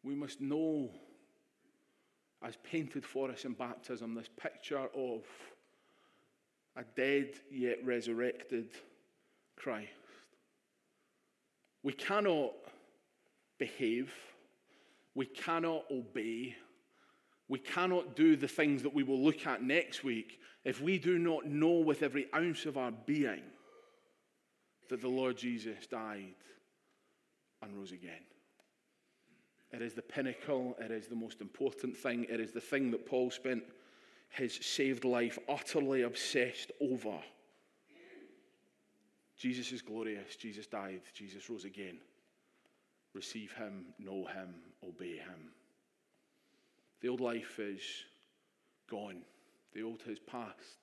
We 0.02 0.14
must 0.14 0.40
know 0.40 0.88
as 2.42 2.56
painted 2.64 3.04
for 3.04 3.30
us 3.30 3.44
in 3.44 3.52
baptism, 3.52 4.14
this 4.14 4.30
picture 4.40 4.88
of 4.96 5.26
a 6.76 6.84
dead 6.96 7.34
yet 7.50 7.84
resurrected 7.84 8.70
Christ. 9.54 10.03
We 11.84 11.92
cannot 11.92 12.52
behave, 13.58 14.12
we 15.14 15.26
cannot 15.26 15.84
obey, 15.90 16.56
we 17.46 17.58
cannot 17.58 18.16
do 18.16 18.36
the 18.36 18.48
things 18.48 18.82
that 18.82 18.94
we 18.94 19.02
will 19.02 19.22
look 19.22 19.46
at 19.46 19.62
next 19.62 20.02
week 20.02 20.40
if 20.64 20.80
we 20.80 20.98
do 20.98 21.18
not 21.18 21.46
know 21.46 21.78
with 21.78 22.02
every 22.02 22.26
ounce 22.34 22.64
of 22.64 22.78
our 22.78 22.90
being 22.90 23.42
that 24.88 25.02
the 25.02 25.08
Lord 25.08 25.36
Jesus 25.36 25.86
died 25.86 26.34
and 27.62 27.76
rose 27.76 27.92
again. 27.92 28.22
It 29.72 29.82
is 29.82 29.92
the 29.92 30.02
pinnacle. 30.02 30.76
It 30.80 30.90
is 30.90 31.08
the 31.08 31.16
most 31.16 31.40
important 31.40 31.96
thing. 31.96 32.26
It 32.30 32.40
is 32.40 32.52
the 32.52 32.60
thing 32.60 32.92
that 32.92 33.06
Paul 33.06 33.30
spent 33.30 33.62
his 34.30 34.54
saved 34.62 35.04
life 35.04 35.38
utterly 35.48 36.02
obsessed 36.02 36.70
over. 36.80 37.18
Jesus 39.38 39.72
is 39.72 39.82
glorious. 39.82 40.36
Jesus 40.36 40.66
died. 40.66 41.02
Jesus 41.12 41.48
rose 41.50 41.64
again. 41.64 41.98
Receive 43.14 43.52
him, 43.52 43.86
know 43.98 44.24
him, 44.24 44.54
obey 44.86 45.16
him. 45.16 45.52
The 47.00 47.08
old 47.08 47.20
life 47.20 47.58
is 47.58 47.82
gone, 48.90 49.22
the 49.72 49.82
old 49.82 50.02
has 50.06 50.18
passed. 50.18 50.78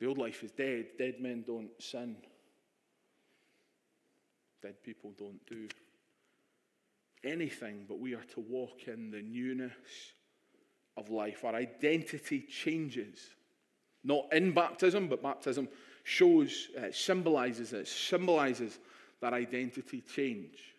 The 0.00 0.06
old 0.06 0.18
life 0.18 0.42
is 0.42 0.50
dead. 0.50 0.86
Dead 0.98 1.20
men 1.20 1.44
don't 1.46 1.70
sin. 1.78 2.16
Dead 4.60 4.82
people 4.82 5.12
don't 5.16 5.44
do 5.46 5.68
anything, 7.24 7.86
but 7.88 8.00
we 8.00 8.14
are 8.14 8.24
to 8.34 8.40
walk 8.40 8.86
in 8.86 9.10
the 9.10 9.22
newness 9.22 9.72
of 10.96 11.10
life. 11.10 11.44
Our 11.44 11.54
identity 11.54 12.40
changes. 12.40 13.18
Not 14.04 14.26
in 14.32 14.52
baptism, 14.52 15.08
but 15.08 15.22
baptism 15.22 15.68
shows, 16.02 16.68
uh, 16.78 16.92
symbolizes 16.92 17.72
it, 17.72 17.88
symbolizes 17.88 18.78
that 19.20 19.32
identity 19.32 20.02
change. 20.02 20.74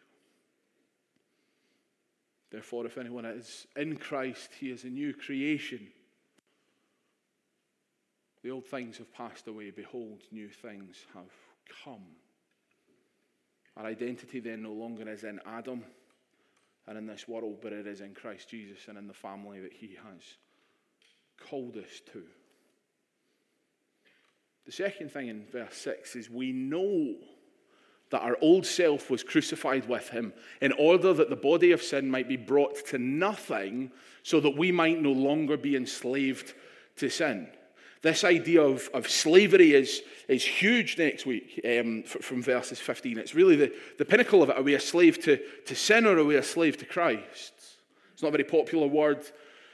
Therefore, 2.51 2.86
if 2.86 2.98
anyone 2.98 3.25
is 3.25 3.65
in 3.75 3.98
Christ, 3.98 4.51
he 4.60 4.70
is 4.70 4.84
a 4.84 4.89
new 4.89 5.13
creation. 5.13 5.88
The 8.44 8.51
old 8.51 8.65
things 8.65 8.98
have 9.00 9.12
passed 9.12 9.48
away. 9.48 9.72
Behold, 9.72 10.22
new 10.32 10.50
things 10.50 10.98
have 11.15 11.32
come. 11.84 12.05
Our 13.75 13.88
identity 13.88 14.39
then 14.39 14.62
no 14.62 14.72
longer 14.72 15.10
is 15.10 15.24
in 15.24 15.39
Adam 15.46 15.84
and 16.88 16.98
in 16.98 17.08
this 17.08 17.27
world, 17.27 17.58
but 17.62 17.74
it 17.74 17.88
is 17.88 18.01
in 18.01 18.13
Christ 18.13 18.50
Jesus 18.50 18.88
and 18.88 18.98
in 18.98 19.08
the 19.08 19.13
family 19.13 19.60
that 19.60 19.74
He 19.74 19.98
has 20.03 20.22
called 21.50 21.75
us 21.77 22.01
to. 22.13 22.24
The 24.65 24.72
second 24.72 25.12
thing 25.12 25.27
in 25.27 25.45
verse 25.51 25.77
6 25.77 26.15
is 26.15 26.29
we 26.29 26.51
know 26.51 27.15
that 28.10 28.22
our 28.22 28.38
old 28.41 28.65
self 28.65 29.10
was 29.10 29.24
crucified 29.24 29.88
with 29.88 30.10
him 30.10 30.34
in 30.62 30.72
order 30.74 31.13
that 31.13 31.29
the 31.29 31.36
body 31.36 31.72
of 31.72 31.84
sin 31.84 32.10
might 32.10 32.27
be 32.27 32.38
brought 32.38 32.86
to 32.88 32.98
nothing 32.98 33.91
so 34.24 34.39
that 34.39 34.57
we 34.57 34.72
might 34.72 35.01
no 35.01 35.12
longer 35.12 35.57
be 35.57 35.75
enslaved 35.75 36.53
to 36.98 37.10
sin. 37.10 37.48
This 38.01 38.24
idea 38.24 38.62
of, 38.62 38.88
of 38.93 39.10
slavery 39.10 39.74
is, 39.74 40.01
is 40.27 40.43
huge 40.43 40.98
next 40.98 41.25
week 41.25 41.60
um, 41.67 42.03
from 42.03 42.43
verses 42.43 42.79
15. 42.79 43.17
It's 43.17 43.34
really 43.34 43.55
the, 43.55 43.74
the 43.98 44.05
pinnacle 44.05 44.43
of 44.43 44.50
it. 44.50 44.57
Are 44.57 44.63
we 44.63 44.75
a 44.75 44.79
slave 44.79 45.22
to, 45.24 45.39
to 45.65 45.75
sin 45.75 46.05
or 46.05 46.17
are 46.17 46.24
we 46.24 46.36
a 46.36 46.43
slave 46.43 46.77
to 46.77 46.86
Christ? 46.86 47.53
It's 48.13 48.22
not 48.22 48.29
a 48.29 48.31
very 48.31 48.43
popular 48.43 48.88
word. 48.88 49.25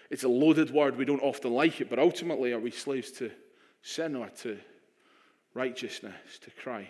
It's 0.09 0.23
a 0.23 0.29
loaded 0.29 0.71
word. 0.71 0.97
We 0.97 1.05
don't 1.05 1.21
often 1.21 1.53
like 1.53 1.81
it. 1.81 1.89
But 1.89 1.99
ultimately, 1.99 2.53
are 2.53 2.59
we 2.59 2.71
slaves 2.71 3.11
to 3.13 3.31
sin 3.81 4.15
or 4.15 4.29
to 4.29 4.57
righteousness, 5.53 6.39
to 6.41 6.51
Christ? 6.51 6.89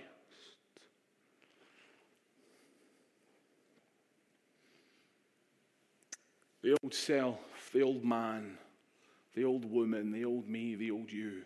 The 6.62 6.77
old 6.84 6.94
self, 6.94 7.39
the 7.74 7.82
old 7.82 8.06
man, 8.06 8.58
the 9.34 9.46
old 9.46 9.65
woman, 9.65 10.12
the 10.12 10.25
old 10.25 10.48
me, 10.48 10.75
the 10.75 10.91
old 10.91 11.12
you 11.12 11.41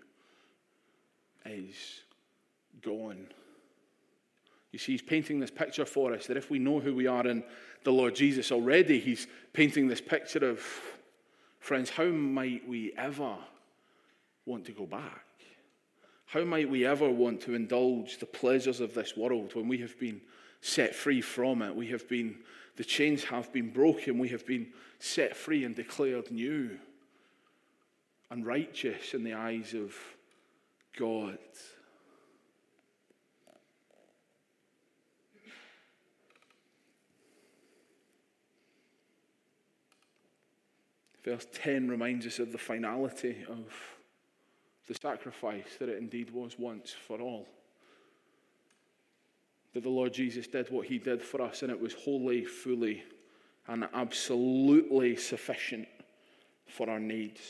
is 1.45 2.01
gone. 2.81 3.27
You 4.71 4.79
see, 4.79 4.93
he's 4.93 5.01
painting 5.01 5.39
this 5.39 5.51
picture 5.51 5.85
for 5.85 6.13
us 6.13 6.27
that 6.27 6.35
if 6.35 6.49
we 6.49 6.59
know 6.59 6.79
who 6.79 6.93
we 6.93 7.07
are 7.07 7.25
in 7.25 7.43
the 7.85 7.91
Lord 7.91 8.15
Jesus 8.15 8.51
already, 8.51 8.99
he's 8.99 9.27
painting 9.53 9.87
this 9.87 10.01
picture 10.01 10.49
of, 10.49 10.59
friends, 11.59 11.89
how 11.89 12.05
might 12.05 12.67
we 12.67 12.91
ever 12.97 13.37
want 14.45 14.65
to 14.65 14.73
go 14.73 14.85
back? 14.85 15.24
How 16.25 16.43
might 16.43 16.69
we 16.69 16.85
ever 16.85 17.09
want 17.09 17.41
to 17.41 17.55
indulge 17.55 18.17
the 18.17 18.25
pleasures 18.25 18.79
of 18.79 18.93
this 18.93 19.15
world 19.15 19.55
when 19.55 19.67
we 19.67 19.77
have 19.79 19.97
been 19.99 20.21
set 20.61 20.95
free 20.95 21.21
from 21.21 21.61
it? 21.61 21.75
We 21.75 21.87
have 21.87 22.07
been, 22.09 22.37
the 22.75 22.83
chains 22.83 23.23
have 23.25 23.53
been 23.53 23.71
broken, 23.71 24.17
we 24.17 24.29
have 24.29 24.45
been 24.45 24.67
set 24.99 25.35
free 25.35 25.63
and 25.63 25.75
declared 25.75 26.31
new 26.31 26.77
and 28.31 28.45
righteous 28.45 29.13
in 29.13 29.23
the 29.23 29.33
eyes 29.33 29.73
of 29.73 29.95
God. 30.97 31.37
Verse 41.23 41.47
10 41.53 41.87
reminds 41.87 42.27
us 42.27 42.37
of 42.37 42.51
the 42.51 42.57
finality 42.57 43.45
of 43.49 43.94
the 44.87 44.93
sacrifice 44.93 45.77
that 45.79 45.89
it 45.89 45.97
indeed 45.97 46.29
was 46.31 46.57
once 46.59 46.91
for 46.91 47.19
all. 47.19 47.47
That 49.73 49.83
the 49.83 49.89
Lord 49.89 50.13
Jesus 50.13 50.47
did 50.47 50.69
what 50.69 50.87
he 50.87 50.97
did 50.97 51.21
for 51.21 51.41
us, 51.41 51.61
and 51.61 51.71
it 51.71 51.79
was 51.79 51.93
wholly, 51.93 52.45
fully, 52.45 53.03
and 53.67 53.87
absolutely 53.93 55.15
sufficient 55.15 55.87
for 56.67 56.89
our 56.89 56.99
needs. 56.99 57.41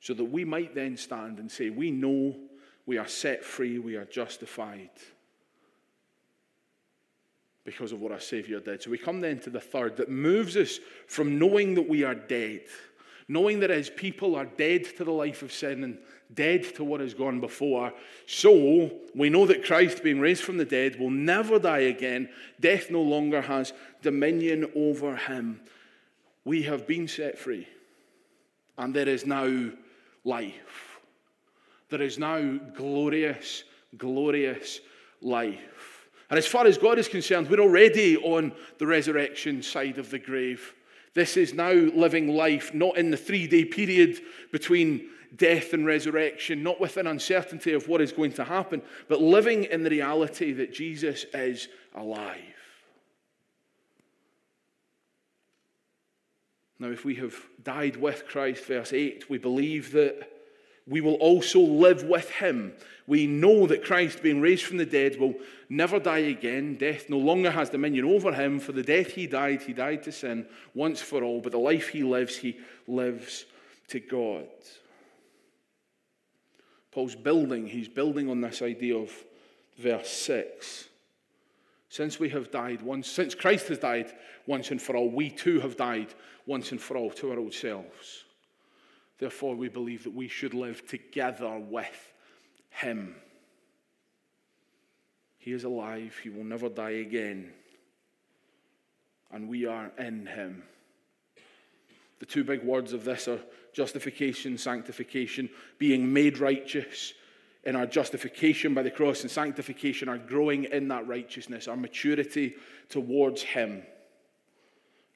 So 0.00 0.14
that 0.14 0.24
we 0.24 0.44
might 0.44 0.74
then 0.74 0.96
stand 0.96 1.38
and 1.38 1.50
say, 1.50 1.70
We 1.70 1.90
know 1.90 2.36
we 2.86 2.98
are 2.98 3.08
set 3.08 3.44
free, 3.44 3.78
we 3.78 3.96
are 3.96 4.04
justified 4.04 4.90
because 7.64 7.92
of 7.92 8.00
what 8.00 8.12
our 8.12 8.20
Savior 8.20 8.60
did. 8.60 8.82
So 8.82 8.90
we 8.90 8.98
come 8.98 9.20
then 9.20 9.40
to 9.40 9.50
the 9.50 9.60
third 9.60 9.96
that 9.96 10.10
moves 10.10 10.56
us 10.56 10.78
from 11.06 11.38
knowing 11.38 11.74
that 11.74 11.88
we 11.88 12.04
are 12.04 12.14
dead, 12.14 12.60
knowing 13.28 13.60
that 13.60 13.70
his 13.70 13.90
people 13.90 14.36
are 14.36 14.44
dead 14.44 14.84
to 14.96 15.04
the 15.04 15.12
life 15.12 15.42
of 15.42 15.52
sin 15.52 15.84
and 15.84 15.98
dead 16.32 16.64
to 16.74 16.84
what 16.84 17.00
has 17.00 17.14
gone 17.14 17.40
before. 17.40 17.92
So 18.26 18.90
we 19.14 19.30
know 19.30 19.46
that 19.46 19.64
Christ, 19.64 20.02
being 20.02 20.20
raised 20.20 20.42
from 20.42 20.56
the 20.56 20.64
dead, 20.64 20.98
will 20.98 21.10
never 21.10 21.58
die 21.58 21.80
again. 21.80 22.28
Death 22.60 22.90
no 22.90 23.00
longer 23.00 23.40
has 23.40 23.72
dominion 24.02 24.70
over 24.74 25.16
him. 25.16 25.60
We 26.44 26.62
have 26.62 26.86
been 26.86 27.08
set 27.08 27.38
free, 27.38 27.66
and 28.76 28.94
there 28.94 29.08
is 29.08 29.24
now 29.24 29.70
life. 30.24 30.98
There 31.88 32.02
is 32.02 32.18
now 32.18 32.58
glorious, 32.76 33.64
glorious 33.96 34.80
life. 35.22 36.08
And 36.30 36.38
as 36.38 36.46
far 36.46 36.66
as 36.66 36.78
God 36.78 36.98
is 36.98 37.08
concerned, 37.08 37.48
we're 37.48 37.60
already 37.60 38.16
on 38.16 38.52
the 38.78 38.86
resurrection 38.86 39.62
side 39.62 39.98
of 39.98 40.10
the 40.10 40.18
grave. 40.18 40.74
This 41.14 41.36
is 41.36 41.54
now 41.54 41.72
living 41.72 42.28
life, 42.28 42.74
not 42.74 42.98
in 42.98 43.10
the 43.10 43.16
three 43.16 43.46
day 43.46 43.64
period 43.64 44.20
between 44.52 45.08
death 45.36 45.72
and 45.72 45.86
resurrection, 45.86 46.62
not 46.62 46.80
with 46.80 46.96
an 46.96 47.06
uncertainty 47.06 47.72
of 47.72 47.88
what 47.88 48.00
is 48.00 48.12
going 48.12 48.32
to 48.32 48.44
happen, 48.44 48.82
but 49.08 49.20
living 49.20 49.64
in 49.64 49.82
the 49.82 49.90
reality 49.90 50.52
that 50.52 50.72
Jesus 50.72 51.24
is 51.32 51.68
alive. 51.94 52.38
Now, 56.78 56.88
if 56.88 57.04
we 57.04 57.14
have 57.16 57.34
died 57.62 57.96
with 57.96 58.26
Christ, 58.26 58.64
verse 58.64 58.92
8, 58.92 59.30
we 59.30 59.38
believe 59.38 59.92
that 59.92 60.28
we 60.86 61.00
will 61.00 61.14
also 61.14 61.60
live 61.60 62.04
with 62.04 62.30
him. 62.30 62.72
We 63.06 63.26
know 63.26 63.66
that 63.66 63.84
Christ, 63.84 64.22
being 64.22 64.40
raised 64.40 64.64
from 64.64 64.78
the 64.78 64.86
dead, 64.86 65.18
will 65.18 65.34
never 65.68 65.98
die 65.98 66.18
again. 66.18 66.76
Death 66.76 67.08
no 67.08 67.18
longer 67.18 67.50
has 67.50 67.70
dominion 67.70 68.04
over 68.04 68.32
him. 68.32 68.58
For 68.58 68.72
the 68.72 68.82
death 68.82 69.12
he 69.12 69.26
died, 69.26 69.62
he 69.62 69.72
died 69.72 70.02
to 70.04 70.12
sin 70.12 70.46
once 70.74 71.00
for 71.00 71.22
all. 71.22 71.40
But 71.40 71.52
the 71.52 71.58
life 71.58 71.88
he 71.88 72.02
lives, 72.02 72.36
he 72.36 72.58
lives 72.86 73.46
to 73.88 74.00
God. 74.00 74.48
Paul's 76.92 77.16
building, 77.16 77.66
he's 77.66 77.88
building 77.88 78.30
on 78.30 78.40
this 78.40 78.62
idea 78.62 78.96
of 78.96 79.10
verse 79.78 80.08
6. 80.08 80.88
Since 81.88 82.18
we 82.18 82.28
have 82.30 82.50
died 82.50 82.82
once, 82.82 83.08
since 83.08 83.34
Christ 83.34 83.68
has 83.68 83.78
died 83.78 84.12
once 84.46 84.70
and 84.70 84.80
for 84.80 84.96
all, 84.96 85.10
we 85.10 85.30
too 85.30 85.60
have 85.60 85.76
died 85.76 86.14
once 86.46 86.72
and 86.72 86.80
for 86.80 86.96
all 86.96 87.10
to 87.10 87.30
our 87.30 87.38
old 87.38 87.54
selves. 87.54 88.23
Therefore, 89.18 89.54
we 89.54 89.68
believe 89.68 90.04
that 90.04 90.14
we 90.14 90.28
should 90.28 90.54
live 90.54 90.86
together 90.86 91.58
with 91.58 92.12
Him. 92.70 93.14
He 95.38 95.52
is 95.52 95.64
alive, 95.64 96.18
He 96.22 96.30
will 96.30 96.44
never 96.44 96.68
die 96.68 96.90
again. 96.90 97.52
And 99.30 99.48
we 99.48 99.66
are 99.66 99.90
in 99.98 100.26
Him. 100.26 100.62
The 102.20 102.26
two 102.26 102.44
big 102.44 102.62
words 102.62 102.92
of 102.92 103.04
this 103.04 103.28
are 103.28 103.40
justification, 103.72 104.56
sanctification, 104.56 105.50
being 105.78 106.12
made 106.12 106.38
righteous 106.38 107.12
in 107.64 107.76
our 107.76 107.86
justification 107.86 108.74
by 108.74 108.82
the 108.82 108.90
cross 108.90 109.22
and 109.22 109.30
sanctification, 109.30 110.08
our 110.08 110.18
growing 110.18 110.64
in 110.64 110.88
that 110.88 111.06
righteousness, 111.06 111.66
our 111.66 111.76
maturity 111.76 112.54
towards 112.88 113.42
Him, 113.42 113.82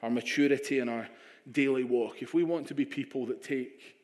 our 0.03 0.11
maturity 0.11 0.79
in 0.79 0.89
our 0.89 1.09
daily 1.53 1.85
walk, 1.85 2.23
if 2.23 2.35
we 2.35 2.45
want 2.45 2.67
to 2.69 2.75
be 2.75 2.85
people 2.85 3.27
that 3.27 3.43
take 3.43 3.97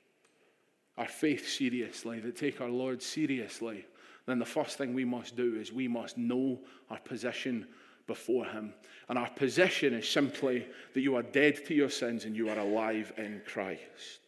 our 0.97 1.09
faith 1.09 1.49
seriously, 1.49 2.21
that 2.21 2.37
take 2.37 2.61
our 2.61 2.69
Lord 2.69 3.03
seriously, 3.03 3.85
then 4.27 4.39
the 4.39 4.45
first 4.45 4.79
thing 4.79 4.95
we 4.95 5.05
must 5.05 5.37
do 5.37 5.57
is 5.57 5.73
we 5.73 5.89
must 5.89 6.17
know 6.17 6.61
our 6.91 7.01
position 7.01 7.67
before 8.07 8.47
Him. 8.47 8.73
And 9.09 9.19
our 9.19 9.31
position 9.31 9.93
is 9.95 10.09
simply 10.09 10.67
that 10.95 11.01
you 11.01 11.17
are 11.17 11.23
dead 11.23 11.65
to 11.67 11.75
your 11.75 11.91
sins 11.91 12.25
and 12.25 12.35
you 12.37 12.49
are 12.49 12.59
alive 12.59 13.13
in 13.17 13.43
Christ. 13.47 14.21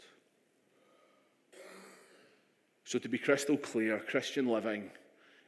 So, 2.84 2.98
to 2.98 3.08
be 3.08 3.18
crystal 3.18 3.56
clear, 3.56 3.98
Christian 3.98 4.46
living 4.46 4.90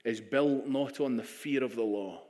is 0.05 0.21
built 0.21 0.67
not 0.67 1.01
on 1.01 1.17
the 1.17 1.23
fear 1.23 1.63
of 1.63 1.77
the 1.77 1.83
law, 1.83 2.23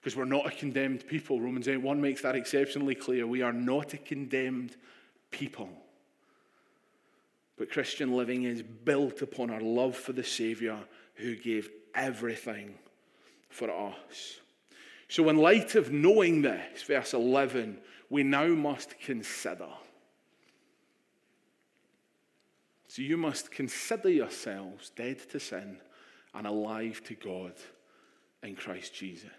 because 0.00 0.16
we're 0.16 0.24
not 0.24 0.46
a 0.46 0.50
condemned 0.50 1.06
people. 1.06 1.40
Romans 1.40 1.68
8 1.68 1.78
1 1.78 2.00
makes 2.00 2.22
that 2.22 2.36
exceptionally 2.36 2.94
clear. 2.94 3.26
We 3.26 3.42
are 3.42 3.52
not 3.52 3.94
a 3.94 3.98
condemned 3.98 4.76
people. 5.30 5.68
But 7.56 7.70
Christian 7.70 8.12
living 8.16 8.44
is 8.44 8.62
built 8.62 9.20
upon 9.22 9.50
our 9.50 9.60
love 9.60 9.96
for 9.96 10.12
the 10.12 10.22
Savior 10.22 10.78
who 11.14 11.34
gave 11.34 11.68
everything 11.94 12.74
for 13.48 13.70
us. 13.70 14.38
So, 15.08 15.28
in 15.28 15.36
light 15.36 15.74
of 15.74 15.90
knowing 15.90 16.42
this, 16.42 16.82
verse 16.82 17.14
11, 17.14 17.78
we 18.08 18.22
now 18.22 18.46
must 18.46 19.00
consider. 19.00 19.68
So, 22.86 23.02
you 23.02 23.16
must 23.16 23.50
consider 23.50 24.10
yourselves 24.10 24.90
dead 24.94 25.18
to 25.30 25.40
sin 25.40 25.78
and 26.34 26.46
alive 26.46 27.02
to 27.04 27.14
God 27.14 27.54
in 28.42 28.54
Christ 28.54 28.94
Jesus. 28.94 29.30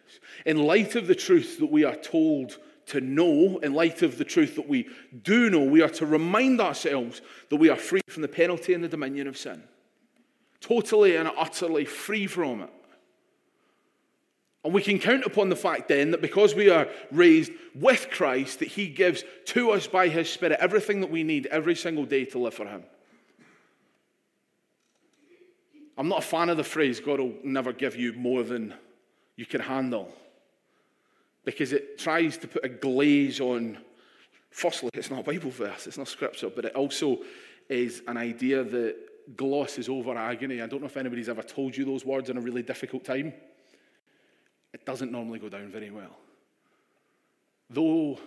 In 0.45 0.57
light 0.57 0.95
of 0.95 1.07
the 1.07 1.15
truth 1.15 1.59
that 1.59 1.71
we 1.71 1.83
are 1.83 1.95
told 1.95 2.57
to 2.87 3.01
know, 3.01 3.59
in 3.59 3.73
light 3.73 4.01
of 4.01 4.17
the 4.17 4.25
truth 4.25 4.55
that 4.55 4.67
we 4.67 4.87
do 5.23 5.49
know, 5.49 5.63
we 5.63 5.81
are 5.81 5.89
to 5.89 6.05
remind 6.05 6.59
ourselves 6.59 7.21
that 7.49 7.57
we 7.57 7.69
are 7.69 7.75
free 7.75 8.01
from 8.09 8.23
the 8.23 8.27
penalty 8.27 8.73
and 8.73 8.83
the 8.83 8.89
dominion 8.89 9.27
of 9.27 9.37
sin. 9.37 9.63
Totally 10.59 11.15
and 11.15 11.29
utterly 11.37 11.85
free 11.85 12.27
from 12.27 12.61
it. 12.61 12.69
And 14.63 14.73
we 14.73 14.81
can 14.81 14.99
count 14.99 15.23
upon 15.23 15.47
the 15.47 15.55
fact 15.55 15.87
then 15.87 16.11
that 16.11 16.21
because 16.21 16.53
we 16.53 16.69
are 16.69 16.89
raised 17.11 17.53
with 17.73 18.09
Christ, 18.11 18.59
that 18.59 18.67
He 18.67 18.89
gives 18.89 19.23
to 19.45 19.71
us 19.71 19.87
by 19.87 20.09
His 20.09 20.29
Spirit 20.29 20.57
everything 20.59 20.99
that 21.01 21.11
we 21.11 21.23
need 21.23 21.45
every 21.45 21.75
single 21.75 22.05
day 22.05 22.25
to 22.25 22.39
live 22.39 22.55
for 22.55 22.65
Him. 22.65 22.83
I'm 25.97 26.09
not 26.09 26.19
a 26.19 26.25
fan 26.25 26.49
of 26.49 26.57
the 26.57 26.63
phrase, 26.63 26.99
God 26.99 27.19
will 27.19 27.35
never 27.43 27.71
give 27.71 27.95
you 27.95 28.13
more 28.13 28.43
than 28.43 28.73
you 29.39 29.45
can 29.45 29.61
handle. 29.61 30.11
Because 31.45 31.71
it 31.71 31.97
tries 31.97 32.35
to 32.39 32.47
put 32.49 32.65
a 32.65 32.67
glaze 32.67 33.39
on, 33.39 33.77
firstly, 34.51 34.89
it's 34.93 35.09
not 35.09 35.21
a 35.21 35.23
Bible 35.23 35.49
verse, 35.49 35.87
it's 35.87 35.97
not 35.97 36.09
scripture, 36.09 36.49
but 36.49 36.65
it 36.65 36.75
also 36.75 37.19
is 37.69 38.03
an 38.09 38.17
idea 38.17 38.65
that 38.65 38.97
glosses 39.37 39.87
over 39.87 40.13
agony. 40.17 40.61
I 40.61 40.67
don't 40.67 40.81
know 40.81 40.87
if 40.87 40.97
anybody's 40.97 41.29
ever 41.29 41.41
told 41.41 41.77
you 41.77 41.85
those 41.85 42.03
words 42.03 42.29
in 42.29 42.35
a 42.35 42.41
really 42.41 42.63
difficult 42.63 43.05
time. 43.05 43.31
It 44.73 44.85
doesn't 44.85 45.09
normally 45.09 45.39
go 45.39 45.47
down 45.47 45.71
very 45.71 45.89
well. 45.89 46.17
Though 47.69 48.19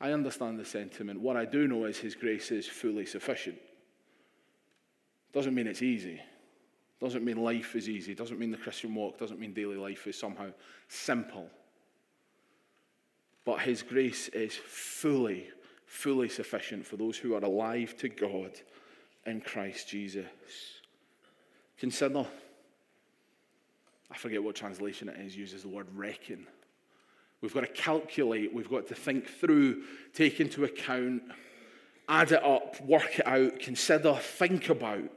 I 0.00 0.12
understand 0.12 0.58
the 0.58 0.64
sentiment, 0.64 1.20
what 1.20 1.36
I 1.36 1.44
do 1.44 1.68
know 1.68 1.84
is 1.84 1.98
His 1.98 2.14
grace 2.14 2.50
is 2.50 2.66
fully 2.66 3.04
sufficient. 3.04 3.58
Doesn't 5.34 5.54
mean 5.54 5.66
it's 5.66 5.82
easy. 5.82 6.18
Doesn't 7.02 7.24
mean 7.24 7.42
life 7.42 7.74
is 7.74 7.88
easy. 7.88 8.14
Doesn't 8.14 8.38
mean 8.38 8.52
the 8.52 8.56
Christian 8.56 8.94
walk. 8.94 9.18
Doesn't 9.18 9.40
mean 9.40 9.52
daily 9.52 9.76
life 9.76 10.06
is 10.06 10.16
somehow 10.16 10.50
simple. 10.86 11.50
But 13.44 13.58
His 13.58 13.82
grace 13.82 14.28
is 14.28 14.54
fully, 14.54 15.48
fully 15.84 16.28
sufficient 16.28 16.86
for 16.86 16.96
those 16.96 17.16
who 17.16 17.34
are 17.34 17.42
alive 17.42 17.96
to 17.98 18.08
God 18.08 18.52
in 19.26 19.40
Christ 19.40 19.88
Jesus. 19.88 20.26
Consider, 21.76 22.24
I 24.08 24.16
forget 24.16 24.44
what 24.44 24.54
translation 24.54 25.08
it 25.08 25.18
is, 25.18 25.36
uses 25.36 25.62
the 25.62 25.68
word 25.68 25.88
reckon. 25.96 26.46
We've 27.40 27.52
got 27.52 27.62
to 27.62 27.66
calculate, 27.66 28.54
we've 28.54 28.70
got 28.70 28.86
to 28.86 28.94
think 28.94 29.26
through, 29.26 29.82
take 30.14 30.38
into 30.38 30.62
account, 30.62 31.24
add 32.08 32.30
it 32.30 32.44
up, 32.44 32.80
work 32.82 33.18
it 33.18 33.26
out, 33.26 33.58
consider, 33.58 34.14
think 34.14 34.68
about 34.68 35.10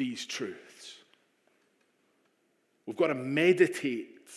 these 0.00 0.24
truths. 0.24 0.96
We've 2.86 2.96
got 2.96 3.08
to 3.08 3.14
meditate 3.14 4.30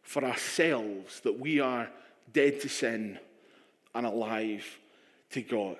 for 0.00 0.24
ourselves 0.24 1.20
that 1.20 1.38
we 1.38 1.60
are 1.60 1.86
dead 2.32 2.62
to 2.62 2.68
sin 2.70 3.18
and 3.94 4.06
alive 4.06 4.64
to 5.32 5.42
God. 5.42 5.76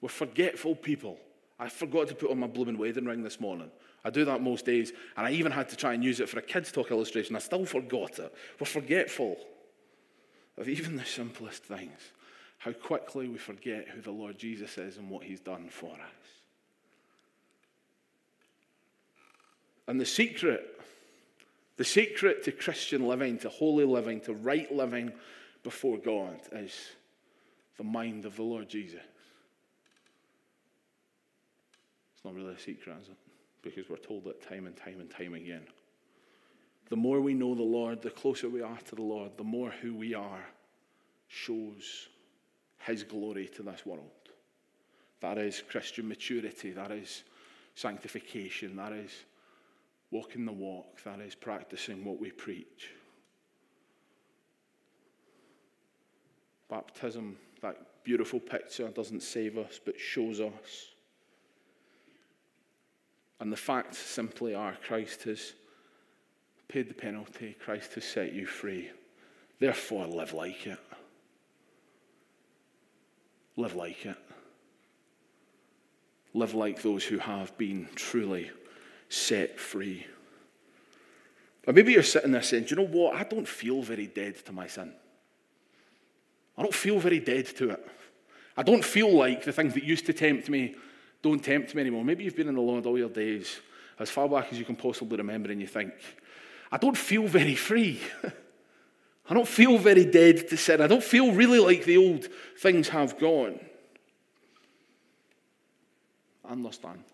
We're 0.00 0.08
forgetful 0.08 0.76
people. 0.76 1.18
I 1.58 1.68
forgot 1.68 2.06
to 2.08 2.14
put 2.14 2.30
on 2.30 2.38
my 2.38 2.46
blooming 2.46 2.78
wedding 2.78 3.06
ring 3.06 3.24
this 3.24 3.40
morning. 3.40 3.72
I 4.04 4.10
do 4.10 4.24
that 4.24 4.40
most 4.40 4.64
days, 4.64 4.92
and 5.16 5.26
I 5.26 5.32
even 5.32 5.50
had 5.50 5.68
to 5.70 5.76
try 5.76 5.94
and 5.94 6.04
use 6.04 6.20
it 6.20 6.28
for 6.28 6.38
a 6.38 6.42
kids' 6.42 6.70
talk 6.70 6.92
illustration. 6.92 7.34
I 7.34 7.40
still 7.40 7.66
forgot 7.66 8.20
it. 8.20 8.32
We're 8.60 8.66
forgetful. 8.66 9.36
of 10.56 10.68
even 10.68 10.94
the 10.96 11.04
simplest 11.04 11.64
things, 11.64 11.98
how 12.58 12.70
quickly 12.70 13.26
we 13.26 13.38
forget 13.38 13.88
who 13.88 14.00
the 14.00 14.12
Lord 14.12 14.38
Jesus 14.38 14.78
is 14.78 14.96
and 14.96 15.10
what 15.10 15.24
he's 15.24 15.40
done 15.40 15.68
for 15.68 15.90
us. 15.90 16.41
And 19.86 20.00
the 20.00 20.06
secret, 20.06 20.80
the 21.76 21.84
secret 21.84 22.44
to 22.44 22.52
Christian 22.52 23.06
living, 23.06 23.38
to 23.38 23.48
holy 23.48 23.84
living, 23.84 24.20
to 24.22 24.34
right 24.34 24.70
living 24.72 25.12
before 25.62 25.98
God 25.98 26.38
is 26.52 26.74
the 27.78 27.84
mind 27.84 28.24
of 28.24 28.36
the 28.36 28.42
Lord 28.42 28.68
Jesus. 28.68 29.00
It's 32.14 32.24
not 32.24 32.34
really 32.34 32.54
a 32.54 32.58
secret, 32.58 32.96
is 33.02 33.08
it? 33.08 33.16
Because 33.62 33.88
we're 33.88 33.96
told 33.96 34.26
it 34.26 34.46
time 34.48 34.66
and 34.66 34.76
time 34.76 35.00
and 35.00 35.10
time 35.10 35.34
again. 35.34 35.62
The 36.88 36.96
more 36.96 37.20
we 37.20 37.34
know 37.34 37.54
the 37.54 37.62
Lord, 37.62 38.02
the 38.02 38.10
closer 38.10 38.48
we 38.48 38.60
are 38.60 38.78
to 38.88 38.94
the 38.94 39.02
Lord, 39.02 39.32
the 39.36 39.44
more 39.44 39.70
who 39.70 39.94
we 39.94 40.14
are 40.14 40.46
shows 41.28 42.08
His 42.86 43.02
glory 43.02 43.48
to 43.56 43.62
this 43.62 43.86
world. 43.86 44.10
That 45.20 45.38
is 45.38 45.62
Christian 45.68 46.08
maturity. 46.08 46.72
That 46.72 46.90
is 46.90 47.22
sanctification. 47.74 48.76
That 48.76 48.92
is 48.92 49.10
walking 50.12 50.44
the 50.44 50.52
walk. 50.52 51.02
That 51.02 51.18
is 51.18 51.34
practicing 51.34 52.04
what 52.04 52.20
we 52.20 52.30
preach. 52.30 52.90
Baptism, 56.70 57.36
that 57.62 58.04
beautiful 58.04 58.38
picture, 58.38 58.88
doesn't 58.88 59.22
save 59.22 59.58
us, 59.58 59.80
but 59.84 59.98
shows 59.98 60.40
us. 60.40 60.92
And 63.40 63.52
the 63.52 63.56
facts 63.56 63.98
simply 63.98 64.54
are 64.54 64.76
Christ 64.86 65.24
has 65.24 65.54
paid 66.68 66.88
the 66.88 66.94
penalty, 66.94 67.56
Christ 67.58 67.94
has 67.94 68.04
set 68.04 68.32
you 68.32 68.46
free. 68.46 68.90
Therefore, 69.58 70.06
live 70.06 70.32
like 70.32 70.66
it. 70.66 70.78
Live 73.56 73.74
like 73.74 74.06
it. 74.06 74.16
Live 76.34 76.54
like 76.54 76.80
those 76.80 77.04
who 77.04 77.18
have 77.18 77.56
been 77.58 77.88
truly 77.94 78.50
set 79.12 79.60
free. 79.60 80.06
Or 81.66 81.72
maybe 81.72 81.92
you're 81.92 82.02
sitting 82.02 82.32
there 82.32 82.42
saying, 82.42 82.64
Do 82.64 82.70
you 82.70 82.82
know 82.82 82.88
what? 82.88 83.14
I 83.14 83.24
don't 83.24 83.46
feel 83.46 83.82
very 83.82 84.06
dead 84.06 84.36
to 84.46 84.52
my 84.52 84.66
sin. 84.66 84.92
I 86.56 86.62
don't 86.62 86.74
feel 86.74 86.98
very 86.98 87.20
dead 87.20 87.46
to 87.56 87.70
it. 87.70 87.88
I 88.56 88.62
don't 88.62 88.84
feel 88.84 89.14
like 89.14 89.44
the 89.44 89.52
things 89.52 89.74
that 89.74 89.84
used 89.84 90.06
to 90.06 90.12
tempt 90.12 90.48
me 90.48 90.74
don't 91.22 91.42
tempt 91.42 91.74
me 91.74 91.80
anymore. 91.80 92.04
Maybe 92.04 92.24
you've 92.24 92.36
been 92.36 92.48
in 92.48 92.54
the 92.54 92.60
Lord 92.60 92.84
all 92.84 92.98
your 92.98 93.08
days, 93.08 93.60
as 93.98 94.10
far 94.10 94.28
back 94.28 94.52
as 94.52 94.58
you 94.58 94.64
can 94.64 94.76
possibly 94.76 95.16
remember, 95.16 95.50
and 95.50 95.60
you 95.60 95.66
think, 95.66 95.92
I 96.70 96.78
don't 96.78 96.96
feel 96.96 97.26
very 97.26 97.54
free. 97.54 98.00
I 99.30 99.34
don't 99.34 99.46
feel 99.46 99.78
very 99.78 100.04
dead 100.04 100.48
to 100.48 100.56
sin. 100.56 100.80
I 100.80 100.88
don't 100.88 101.04
feel 101.04 101.32
really 101.32 101.60
like 101.60 101.84
the 101.84 101.96
old 101.96 102.28
things 102.58 102.88
have 102.88 103.18
gone. 103.18 103.60
I 106.44 106.52
understand. 106.52 107.04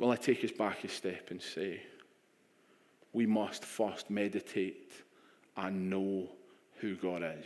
Well, 0.00 0.10
I 0.10 0.16
take 0.16 0.42
us 0.42 0.50
back 0.50 0.82
a 0.82 0.88
step 0.88 1.30
and 1.30 1.42
say, 1.42 1.82
we 3.12 3.26
must 3.26 3.66
first 3.66 4.08
meditate 4.08 4.92
and 5.58 5.90
know 5.90 6.30
who 6.76 6.96
God 6.96 7.22
is. 7.22 7.44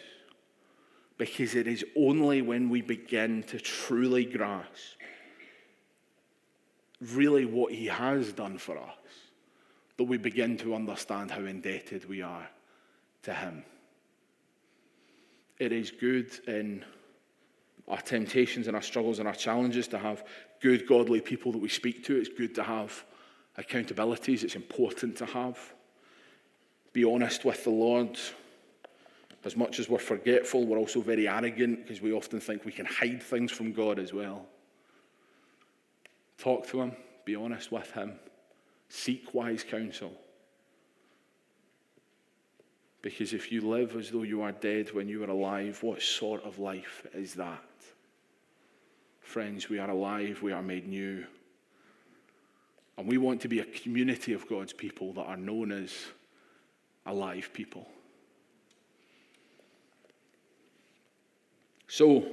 Because 1.18 1.56
it 1.56 1.66
is 1.66 1.84
only 1.96 2.42
when 2.42 2.70
we 2.70 2.80
begin 2.80 3.42
to 3.44 3.58
truly 3.58 4.24
grasp 4.24 5.00
really 7.00 7.44
what 7.44 7.72
He 7.72 7.86
has 7.86 8.32
done 8.32 8.58
for 8.58 8.78
us 8.78 8.96
that 9.96 10.04
we 10.04 10.16
begin 10.16 10.56
to 10.58 10.74
understand 10.74 11.30
how 11.32 11.44
indebted 11.44 12.08
we 12.08 12.22
are 12.22 12.48
to 13.22 13.34
Him. 13.34 13.64
It 15.58 15.72
is 15.72 15.90
good 15.90 16.30
in 16.46 16.84
our 17.88 18.00
temptations 18.00 18.66
and 18.66 18.76
our 18.76 18.82
struggles 18.82 19.18
and 19.18 19.28
our 19.28 19.34
challenges 19.34 19.88
to 19.88 19.98
have 19.98 20.24
good, 20.64 20.86
godly 20.86 21.20
people 21.20 21.52
that 21.52 21.58
we 21.58 21.68
speak 21.68 22.02
to. 22.02 22.16
It's 22.16 22.30
good 22.30 22.54
to 22.54 22.62
have 22.62 23.04
accountabilities, 23.58 24.42
it's 24.42 24.56
important 24.56 25.14
to 25.18 25.26
have. 25.26 25.58
Be 26.94 27.04
honest 27.04 27.44
with 27.44 27.62
the 27.64 27.70
Lord 27.70 28.18
as 29.44 29.58
much 29.58 29.78
as 29.78 29.90
we're 29.90 29.98
forgetful, 29.98 30.64
we're 30.64 30.78
also 30.78 31.02
very 31.02 31.28
arrogant 31.28 31.82
because 31.82 32.00
we 32.00 32.14
often 32.14 32.40
think 32.40 32.64
we 32.64 32.72
can 32.72 32.86
hide 32.86 33.22
things 33.22 33.52
from 33.52 33.74
God 33.74 33.98
as 33.98 34.14
well. 34.14 34.46
Talk 36.38 36.66
to 36.68 36.80
Him, 36.80 36.92
be 37.26 37.36
honest 37.36 37.70
with 37.70 37.90
Him, 37.92 38.14
seek 38.88 39.34
wise 39.34 39.62
counsel. 39.62 40.12
Because 43.02 43.34
if 43.34 43.52
you 43.52 43.60
live 43.60 43.94
as 43.96 44.10
though 44.10 44.22
you 44.22 44.40
are 44.40 44.52
dead 44.52 44.94
when 44.94 45.08
you 45.08 45.22
are 45.24 45.30
alive, 45.30 45.82
what 45.82 46.00
sort 46.00 46.42
of 46.42 46.58
life 46.58 47.06
is 47.12 47.34
that? 47.34 47.62
Friends, 49.24 49.68
we 49.68 49.78
are 49.78 49.90
alive, 49.90 50.42
we 50.42 50.52
are 50.52 50.62
made 50.62 50.86
new. 50.86 51.24
And 52.96 53.08
we 53.08 53.18
want 53.18 53.40
to 53.40 53.48
be 53.48 53.58
a 53.58 53.64
community 53.64 54.32
of 54.32 54.48
God's 54.48 54.72
people 54.72 55.12
that 55.14 55.22
are 55.22 55.36
known 55.36 55.72
as 55.72 55.92
alive 57.06 57.50
people. 57.52 57.88
So, 61.88 62.26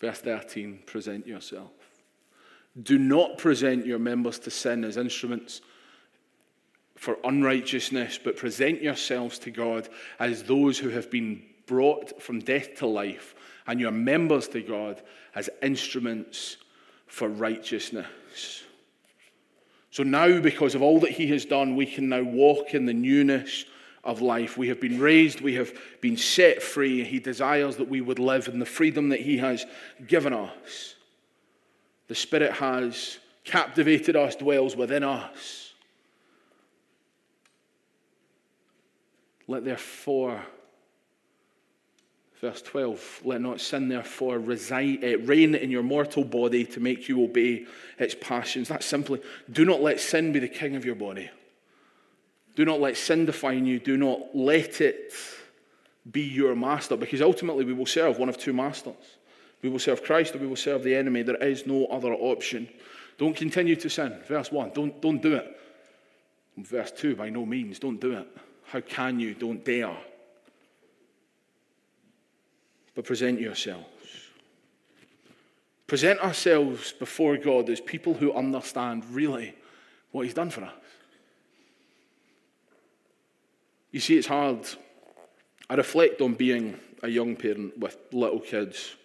verse 0.00 0.20
13 0.20 0.80
present 0.86 1.26
yourself. 1.26 1.70
Do 2.82 2.98
not 2.98 3.38
present 3.38 3.86
your 3.86 3.98
members 3.98 4.38
to 4.40 4.50
sin 4.50 4.84
as 4.84 4.96
instruments 4.96 5.60
for 6.96 7.18
unrighteousness, 7.24 8.18
but 8.22 8.36
present 8.36 8.82
yourselves 8.82 9.38
to 9.40 9.50
God 9.50 9.88
as 10.18 10.42
those 10.44 10.78
who 10.78 10.88
have 10.88 11.10
been 11.10 11.42
brought 11.66 12.22
from 12.22 12.40
death 12.40 12.76
to 12.76 12.86
life, 12.86 13.34
and 13.66 13.80
your 13.80 13.90
members 13.92 14.48
to 14.48 14.60
God 14.62 15.00
as 15.34 15.48
instruments 15.62 16.56
for 17.06 17.28
righteousness. 17.28 18.64
So 19.90 20.02
now, 20.02 20.40
because 20.40 20.74
of 20.74 20.82
all 20.82 21.00
that 21.00 21.10
He 21.10 21.26
has 21.28 21.44
done, 21.44 21.76
we 21.76 21.86
can 21.86 22.08
now 22.08 22.22
walk 22.22 22.74
in 22.74 22.86
the 22.86 22.94
newness 22.94 23.66
of 24.04 24.20
life. 24.20 24.56
We 24.56 24.68
have 24.68 24.80
been 24.80 24.98
raised, 24.98 25.40
we 25.40 25.54
have 25.54 25.72
been 26.00 26.16
set 26.16 26.62
free. 26.62 27.04
He 27.04 27.20
desires 27.20 27.76
that 27.76 27.88
we 27.88 28.00
would 28.00 28.18
live 28.18 28.48
in 28.48 28.58
the 28.58 28.66
freedom 28.66 29.10
that 29.10 29.20
He 29.20 29.38
has 29.38 29.64
given 30.06 30.32
us. 30.32 30.94
The 32.08 32.14
Spirit 32.14 32.52
has 32.54 33.18
captivated 33.44 34.16
us, 34.16 34.34
dwells 34.34 34.76
within 34.76 35.04
us. 35.04 35.72
Let 39.46 39.64
therefore, 39.64 40.40
verse 42.42 42.60
12, 42.62 43.20
let 43.24 43.40
not 43.40 43.60
sin 43.60 43.88
therefore 43.88 44.36
reside, 44.38 45.02
uh, 45.04 45.16
reign 45.20 45.54
in 45.54 45.70
your 45.70 45.84
mortal 45.84 46.24
body 46.24 46.64
to 46.64 46.80
make 46.80 47.08
you 47.08 47.22
obey 47.22 47.64
its 48.00 48.16
passions. 48.20 48.68
That's 48.68 48.84
simply, 48.84 49.22
do 49.50 49.64
not 49.64 49.80
let 49.80 50.00
sin 50.00 50.32
be 50.32 50.40
the 50.40 50.48
king 50.48 50.74
of 50.74 50.84
your 50.84 50.96
body. 50.96 51.30
Do 52.56 52.64
not 52.64 52.80
let 52.80 52.96
sin 52.96 53.26
define 53.26 53.64
you. 53.64 53.78
Do 53.78 53.96
not 53.96 54.34
let 54.34 54.80
it 54.80 55.14
be 56.10 56.22
your 56.22 56.56
master, 56.56 56.96
because 56.96 57.22
ultimately 57.22 57.64
we 57.64 57.72
will 57.72 57.86
serve 57.86 58.18
one 58.18 58.28
of 58.28 58.36
two 58.36 58.52
masters. 58.52 59.18
We 59.62 59.68
will 59.70 59.78
serve 59.78 60.02
Christ 60.02 60.34
or 60.34 60.38
we 60.38 60.48
will 60.48 60.56
serve 60.56 60.82
the 60.82 60.96
enemy. 60.96 61.22
There 61.22 61.36
is 61.36 61.64
no 61.64 61.86
other 61.86 62.12
option. 62.12 62.68
Don't 63.18 63.36
continue 63.36 63.76
to 63.76 63.88
sin. 63.88 64.18
Verse 64.26 64.50
1, 64.50 64.72
don't, 64.74 65.00
don't 65.00 65.22
do 65.22 65.36
it. 65.36 65.60
Verse 66.56 66.90
2, 66.90 67.14
by 67.14 67.30
no 67.30 67.46
means, 67.46 67.78
don't 67.78 68.00
do 68.00 68.14
it. 68.14 68.26
How 68.64 68.80
can 68.80 69.20
you? 69.20 69.34
Don't 69.34 69.64
dare. 69.64 69.96
But 72.94 73.04
present 73.04 73.40
yourselves. 73.40 73.86
Present 75.86 76.20
ourselves 76.20 76.92
before 76.92 77.36
God 77.36 77.68
as 77.68 77.80
people 77.80 78.14
who 78.14 78.32
understand 78.32 79.04
really 79.10 79.54
what 80.10 80.24
He's 80.24 80.34
done 80.34 80.50
for 80.50 80.64
us. 80.64 80.72
You 83.90 84.00
see, 84.00 84.16
it's 84.16 84.26
hard. 84.26 84.66
I 85.68 85.74
reflect 85.74 86.20
on 86.20 86.34
being 86.34 86.78
a 87.02 87.08
young 87.08 87.36
parent 87.36 87.78
with 87.78 87.96
little 88.10 88.40
kids. 88.40 88.96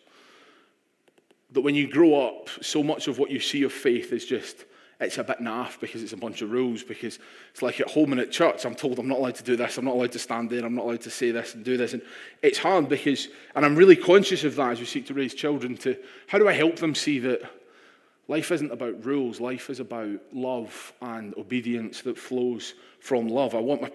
That 1.52 1.62
when 1.62 1.76
you 1.76 1.90
grow 1.90 2.26
up, 2.26 2.50
so 2.62 2.84
much 2.84 3.08
of 3.08 3.20
what 3.20 3.32
you 3.32 3.40
see 3.40 3.64
of 3.64 3.74
faith 3.74 4.14
is 4.14 4.26
just, 4.26 4.66
it's 5.00 5.18
a 5.20 5.24
bit 5.24 5.40
naff 5.40 5.80
because 5.80 6.02
it's 6.02 6.14
a 6.14 6.18
bunch 6.18 6.42
of 6.42 6.52
rules. 6.52 6.84
Because 6.84 7.20
it's 7.52 7.62
like 7.62 7.80
at 7.80 7.92
home 7.92 8.12
and 8.12 8.22
at 8.22 8.32
church, 8.32 8.66
I'm 8.66 8.76
told 8.76 8.98
I'm 8.98 9.08
not 9.08 9.20
allowed 9.20 9.36
to 9.36 9.44
do 9.44 9.56
this, 9.56 9.78
I'm 9.78 9.86
not 9.86 9.94
allowed 9.94 10.12
to 10.14 10.20
stand 10.20 10.50
there, 10.50 10.66
I'm 10.66 10.76
not 10.76 10.86
allowed 10.86 11.02
to 11.02 11.12
say 11.12 11.32
this 11.32 11.54
and 11.54 11.64
do 11.64 11.78
this. 11.78 11.94
And 11.94 12.02
it's 12.42 12.58
hard 12.58 12.90
because, 12.90 13.28
and 13.56 13.66
I'm 13.66 13.76
really 13.76 13.96
conscious 13.96 14.44
of 14.44 14.56
that 14.56 14.72
as 14.72 14.80
we 14.80 14.86
seek 14.86 15.06
to 15.08 15.14
raise 15.14 15.34
children, 15.34 15.78
to 15.78 15.98
how 16.28 16.40
do 16.40 16.48
I 16.48 16.54
help 16.54 16.78
them 16.78 16.96
see 16.96 17.20
that 17.20 17.42
life 18.28 18.52
isn't 18.52 18.72
about 18.72 19.06
rules, 19.06 19.40
life 19.40 19.70
is 19.70 19.80
about 19.80 20.20
love 20.34 20.94
and 21.02 21.36
obedience 21.38 22.02
that 22.02 22.18
flows 22.18 22.74
from 23.00 23.28
love. 23.28 23.54
I 23.54 23.60
want 23.60 23.84
my 23.84 23.92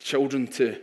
children 0.00 0.46
to 0.48 0.78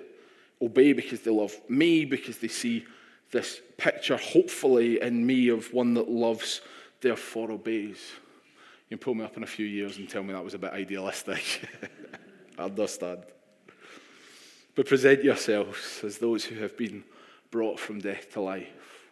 obey 0.61 0.93
because 0.93 1.21
they 1.21 1.31
love 1.31 1.55
me, 1.69 2.05
because 2.05 2.39
they 2.39 2.47
see 2.47 2.85
this 3.31 3.61
picture, 3.77 4.17
hopefully, 4.17 5.01
in 5.01 5.25
me 5.25 5.49
of 5.49 5.71
one 5.73 5.93
that 5.93 6.09
loves, 6.09 6.61
therefore 7.01 7.51
obeys. 7.51 7.99
You 8.89 8.97
can 8.97 9.03
pull 9.03 9.13
me 9.13 9.23
up 9.23 9.37
in 9.37 9.43
a 9.43 9.47
few 9.47 9.67
years 9.67 9.97
and 9.97 10.09
tell 10.09 10.23
me 10.23 10.33
that 10.33 10.43
was 10.43 10.55
a 10.55 10.59
bit 10.59 10.71
idealistic. 10.71 11.69
I 12.57 12.63
understand. 12.63 13.23
But 14.73 14.87
present 14.87 15.23
yourselves 15.23 16.01
as 16.03 16.17
those 16.17 16.43
who 16.43 16.55
have 16.55 16.75
been 16.75 17.03
brought 17.51 17.79
from 17.79 17.99
death 17.99 18.33
to 18.33 18.41
life, 18.41 19.11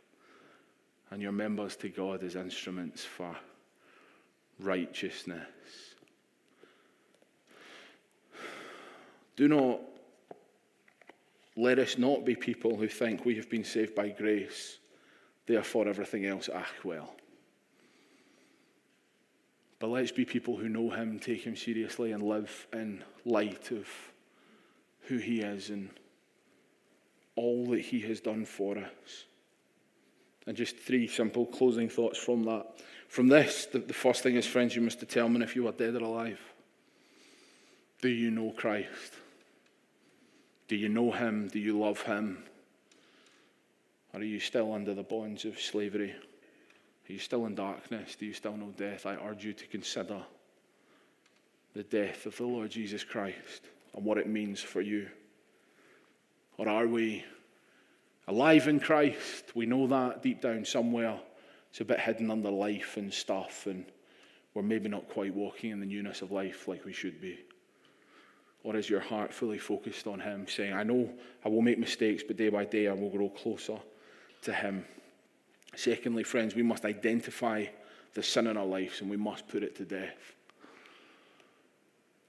and 1.12 1.22
your 1.22 1.32
members 1.32 1.76
to 1.78 1.90
God 1.90 2.24
as 2.24 2.36
instruments 2.36 3.04
for 3.04 3.36
righteousness. 4.60 5.46
Do 9.36 9.48
not 9.48 9.80
let 11.56 11.80
us 11.80 11.98
not 11.98 12.26
be 12.26 12.36
people 12.36 12.76
who 12.76 12.88
think 12.88 13.26
we 13.26 13.36
have 13.36 13.50
been 13.50 13.64
saved 13.64 13.94
by 13.94 14.10
grace, 14.10 14.80
therefore 15.46 15.88
everything 15.88 16.26
else, 16.26 16.50
ah, 16.54 16.68
well. 16.84 17.17
But 19.80 19.88
let's 19.88 20.12
be 20.12 20.26
people 20.26 20.58
who 20.58 20.70
know 20.70 20.90
Him, 20.90 21.20
take 21.20 21.44
Him 21.46 21.56
seriously, 21.56 22.12
and 22.12 22.24
live 22.24 22.68
in 22.74 23.04
light 23.26 23.72
of 23.72 23.88
who 25.02 25.18
He 25.18 25.42
is 25.42 25.70
and 25.70 25.90
all 27.36 27.68
that 27.68 27.82
He 27.82 28.00
has 28.02 28.20
done 28.20 28.46
for 28.46 28.78
us. 28.78 29.26
And 30.48 30.58
just 30.58 30.78
three 30.78 31.08
simple 31.08 31.46
closing 31.46 31.90
thoughts 31.90 32.18
from 32.18 32.44
that. 32.46 32.66
From 33.08 33.28
this, 33.28 33.66
the, 33.66 33.80
the 33.80 33.94
first 33.94 34.24
thing 34.24 34.36
is, 34.36 34.46
friends, 34.48 34.76
you 34.76 34.82
must 34.82 35.00
determine 35.00 35.42
if 35.42 35.56
you 35.56 35.68
are 35.68 35.74
dead 35.74 35.96
or 35.96 36.04
alive. 36.04 36.40
Do 38.02 38.10
you 38.10 38.32
know 38.32 38.52
Christ? 38.52 39.14
Do 40.68 40.76
you 40.76 40.90
know 40.90 41.12
Him? 41.12 41.50
Do 41.50 41.60
you 41.60 41.78
love 41.78 42.02
Him? 42.02 42.44
Or 44.14 44.22
are 44.22 44.24
you 44.24 44.40
still 44.40 44.74
under 44.74 44.94
the 44.94 45.04
bonds 45.04 45.46
of 45.46 45.60
slavery? 45.60 46.16
Are 47.10 47.14
you 47.14 47.20
still 47.20 47.46
in 47.46 47.56
darkness? 47.56 48.16
Do 48.16 48.26
you 48.26 48.34
still 48.34 48.58
know 48.58 48.74
death? 48.76 49.06
I 49.06 49.16
urge 49.16 49.46
you 49.46 49.54
to 49.54 49.68
consider 49.68 50.22
the 51.74 51.84
death 51.84 52.26
of 52.26 52.36
the 52.36 52.46
Lord 52.46 52.72
Jesus 52.72 53.04
Christ 53.04 53.62
and 53.96 54.04
what 54.04 54.18
it 54.18 54.28
means 54.28 54.60
for 54.60 54.82
you. 54.82 55.08
Or 56.58 56.68
are 56.68 56.88
we 56.88 57.24
alive 58.28 58.68
in 58.68 58.80
Christ? 58.80 59.56
We 59.56 59.66
know 59.66 59.88
that 59.88 60.22
deep 60.22 60.42
down 60.42 60.66
somewhere. 60.66 61.20
It's 61.70 61.82
a 61.82 61.86
bit 61.86 62.00
hidden 62.00 62.32
under 62.32 62.50
life 62.50 62.98
and 62.98 63.14
stuff, 63.14 63.68
and 63.68 63.86
we're 64.54 64.64
maybe 64.64 64.90
not 64.90 65.08
quite 65.10 65.34
walking 65.34 65.72
in 65.72 65.80
the 65.80 65.86
newness 65.86 66.22
of 66.22 66.32
life 66.32 66.68
like 66.68 66.84
we 66.84 66.94
should 66.94 67.22
be. 67.22 67.40
Or 68.64 68.76
is 68.76 68.90
your 68.90 69.00
heart 69.00 69.34
fully 69.34 69.60
focused 69.60 70.08
on 70.08 70.20
Him, 70.20 70.48
saying, 70.48 70.74
I 70.74 70.84
know 70.84 71.10
I 71.46 71.50
will 71.50 71.62
make 71.62 71.78
mistakes, 71.78 72.24
but 72.28 72.36
day 72.38 72.50
by 72.50 72.66
day 72.66 72.88
I 72.88 72.94
will 72.94 73.10
grow 73.10 73.30
closer 73.30 73.78
to 74.42 74.54
Him? 74.54 74.84
Secondly, 75.78 76.24
friends, 76.24 76.56
we 76.56 76.64
must 76.64 76.86
identify 76.86 77.64
the 78.16 78.24
sin 78.24 78.48
in 78.48 78.58
our 78.58 78.66
lives 78.66 79.00
and 79.00 79.12
we 79.12 79.16
must 79.16 79.48
put 79.48 79.62
it 79.62 79.76
to 79.76 79.86
death. 79.86 80.34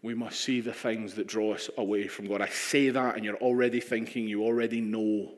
We 0.02 0.12
must 0.12 0.42
see 0.42 0.60
the 0.60 0.74
things 0.74 1.14
that 1.14 1.26
draw 1.26 1.54
us 1.54 1.70
away 1.78 2.08
from 2.08 2.26
God. 2.26 2.42
I 2.42 2.50
say 2.50 2.90
that, 2.90 3.16
and 3.16 3.24
you're 3.24 3.36
already 3.36 3.80
thinking, 3.80 4.28
you 4.28 4.44
already 4.44 4.82
know 4.82 5.32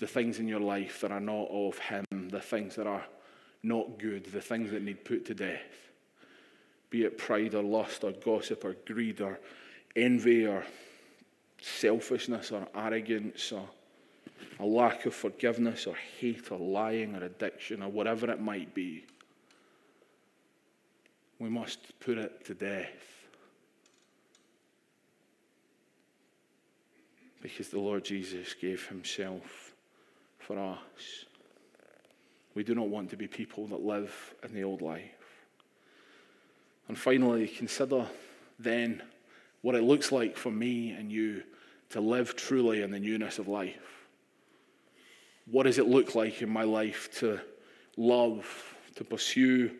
the 0.00 0.08
things 0.08 0.40
in 0.40 0.48
your 0.48 0.58
life 0.58 1.02
that 1.02 1.12
are 1.12 1.20
not 1.20 1.46
of 1.52 1.78
Him, 1.78 2.04
the 2.10 2.40
things 2.40 2.74
that 2.74 2.88
are 2.88 3.04
not 3.62 3.96
good, 3.96 4.24
the 4.24 4.40
things 4.40 4.72
that 4.72 4.82
need 4.82 5.04
put 5.04 5.24
to 5.26 5.34
death. 5.34 5.92
Be 6.90 7.04
it 7.04 7.16
pride 7.16 7.54
or 7.54 7.62
lust 7.62 8.02
or 8.02 8.10
gossip 8.10 8.64
or 8.64 8.74
greed 8.84 9.20
or 9.20 9.38
envy 9.94 10.48
or 10.48 10.64
selfishness 11.62 12.50
or 12.50 12.66
arrogance 12.74 13.52
or 13.52 13.68
a 14.60 14.64
lack 14.64 15.06
of 15.06 15.14
forgiveness 15.14 15.86
or 15.86 15.94
hate 16.20 16.50
or 16.50 16.58
lying 16.58 17.14
or 17.14 17.24
addiction 17.24 17.82
or 17.82 17.88
whatever 17.88 18.30
it 18.30 18.40
might 18.40 18.74
be. 18.74 19.04
We 21.38 21.48
must 21.48 21.98
put 22.00 22.18
it 22.18 22.44
to 22.46 22.54
death. 22.54 22.88
Because 27.42 27.68
the 27.68 27.80
Lord 27.80 28.04
Jesus 28.04 28.54
gave 28.54 28.86
himself 28.88 29.74
for 30.38 30.58
us. 30.58 31.26
We 32.54 32.62
do 32.62 32.74
not 32.74 32.88
want 32.88 33.10
to 33.10 33.16
be 33.16 33.26
people 33.26 33.66
that 33.66 33.80
live 33.84 34.34
in 34.42 34.54
the 34.54 34.64
old 34.64 34.80
life. 34.80 35.02
And 36.88 36.96
finally, 36.96 37.48
consider 37.48 38.06
then 38.58 39.02
what 39.62 39.74
it 39.74 39.82
looks 39.82 40.12
like 40.12 40.36
for 40.36 40.50
me 40.50 40.92
and 40.92 41.10
you 41.10 41.42
to 41.90 42.00
live 42.00 42.36
truly 42.36 42.82
in 42.82 42.90
the 42.90 43.00
newness 43.00 43.38
of 43.38 43.48
life. 43.48 44.03
What 45.46 45.64
does 45.64 45.78
it 45.78 45.86
look 45.86 46.14
like 46.14 46.42
in 46.42 46.48
my 46.48 46.64
life 46.64 47.10
to 47.18 47.40
love, 47.96 48.46
to 48.96 49.04
pursue 49.04 49.70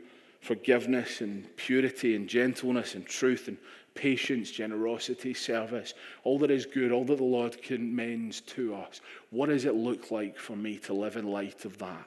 forgiveness 0.40 1.20
and 1.20 1.44
purity 1.56 2.14
and 2.14 2.28
gentleness 2.28 2.94
and 2.94 3.06
truth 3.06 3.48
and 3.48 3.56
patience, 3.94 4.50
generosity, 4.50 5.32
service, 5.32 5.94
all 6.24 6.38
that 6.40 6.50
is 6.50 6.66
good, 6.66 6.92
all 6.92 7.04
that 7.04 7.16
the 7.16 7.24
Lord 7.24 7.62
commends 7.62 8.40
to 8.42 8.74
us? 8.74 9.00
What 9.30 9.48
does 9.48 9.64
it 9.64 9.74
look 9.74 10.10
like 10.10 10.36
for 10.36 10.56
me 10.56 10.78
to 10.78 10.92
live 10.92 11.16
in 11.16 11.26
light 11.26 11.64
of 11.64 11.78
that? 11.78 12.06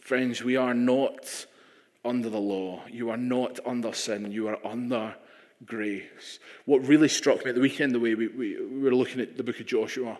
Friends, 0.00 0.42
we 0.42 0.56
are 0.56 0.74
not 0.74 1.46
under 2.04 2.30
the 2.30 2.40
law. 2.40 2.82
You 2.90 3.10
are 3.10 3.18
not 3.18 3.60
under 3.66 3.92
sin. 3.92 4.32
You 4.32 4.48
are 4.48 4.58
under 4.64 5.14
grace. 5.66 6.38
What 6.64 6.86
really 6.86 7.08
struck 7.08 7.44
me 7.44 7.50
at 7.50 7.54
the 7.54 7.60
weekend, 7.60 7.94
the 7.94 8.00
way 8.00 8.14
we, 8.14 8.28
we, 8.28 8.60
we 8.60 8.78
were 8.80 8.94
looking 8.94 9.20
at 9.20 9.36
the 9.36 9.42
book 9.42 9.60
of 9.60 9.66
Joshua, 9.66 10.18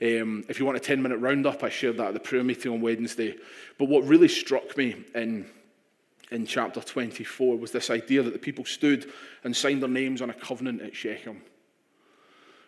um, 0.00 0.44
if 0.48 0.60
you 0.60 0.64
want 0.64 0.76
a 0.76 0.80
10 0.80 1.02
minute 1.02 1.18
roundup, 1.18 1.64
I 1.64 1.68
shared 1.68 1.96
that 1.96 2.08
at 2.08 2.14
the 2.14 2.20
prayer 2.20 2.44
meeting 2.44 2.72
on 2.72 2.80
Wednesday. 2.80 3.36
But 3.78 3.88
what 3.88 4.04
really 4.04 4.28
struck 4.28 4.76
me 4.76 5.04
in, 5.14 5.46
in 6.30 6.46
chapter 6.46 6.80
24 6.80 7.58
was 7.58 7.72
this 7.72 7.90
idea 7.90 8.22
that 8.22 8.32
the 8.32 8.38
people 8.38 8.64
stood 8.64 9.10
and 9.42 9.56
signed 9.56 9.82
their 9.82 9.88
names 9.88 10.22
on 10.22 10.30
a 10.30 10.34
covenant 10.34 10.82
at 10.82 10.94
Shechem. 10.94 11.42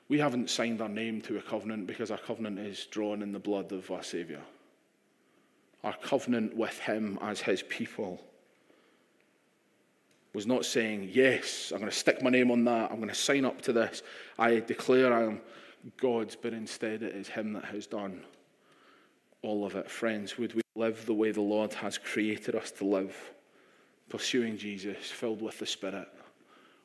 We 0.09 0.19
haven't 0.19 0.51
signed 0.51 0.83
our 0.83 0.89
name 0.89 1.21
to 1.23 1.39
a 1.39 1.43
covenant 1.43 1.87
because 1.87 2.11
our 2.11 2.19
covenant 2.19 2.59
is 2.59 2.87
drawn 2.87 3.23
in 3.23 3.31
the 3.31 3.39
blood 3.39 3.71
of 3.71 3.89
our 3.93 4.03
Saviour. 4.03 4.41
Our 5.85 5.95
covenant 6.03 6.57
with 6.57 6.77
Him 6.81 7.17
as 7.23 7.41
His 7.41 7.63
people 7.63 8.21
was 10.33 10.49
not 10.49 10.65
saying, 10.65 11.11
Yes, 11.13 11.71
I'm 11.73 11.79
going 11.79 11.91
to 11.91 11.97
stick 11.97 12.23
my 12.23 12.31
name 12.31 12.51
on 12.51 12.65
that. 12.65 12.91
I'm 12.91 12.97
going 12.97 13.09
to 13.09 13.15
sign 13.15 13.45
up 13.45 13.63
to 13.63 13.73
this. 13.73 14.03
I 14.37 14.59
declare 14.59 15.13
I 15.13 15.23
am 15.23 15.41
God's, 15.97 16.37
but 16.37 16.53
instead 16.53 17.03
it 17.03 17.15
is 17.15 17.29
Him 17.29 17.53
that 17.55 17.65
has 17.67 17.87
done 17.87 18.23
all 19.43 19.65
of 19.65 19.75
it. 19.75 19.91
Friends, 19.91 20.37
would 20.39 20.55
we 20.55 20.63
live 20.75 21.07
the 21.07 21.15
way 21.15 21.33
the 21.33 21.41
Lord 21.41 21.73
has 21.75 21.99
created 21.99 22.55
us 22.55 22.71
to 22.73 22.85
live, 22.85 23.17
pursuing 24.09 24.59
Jesus, 24.59 25.11
filled 25.11 25.43
with 25.43 25.59
the 25.59 25.67
Spirit, 25.67 26.09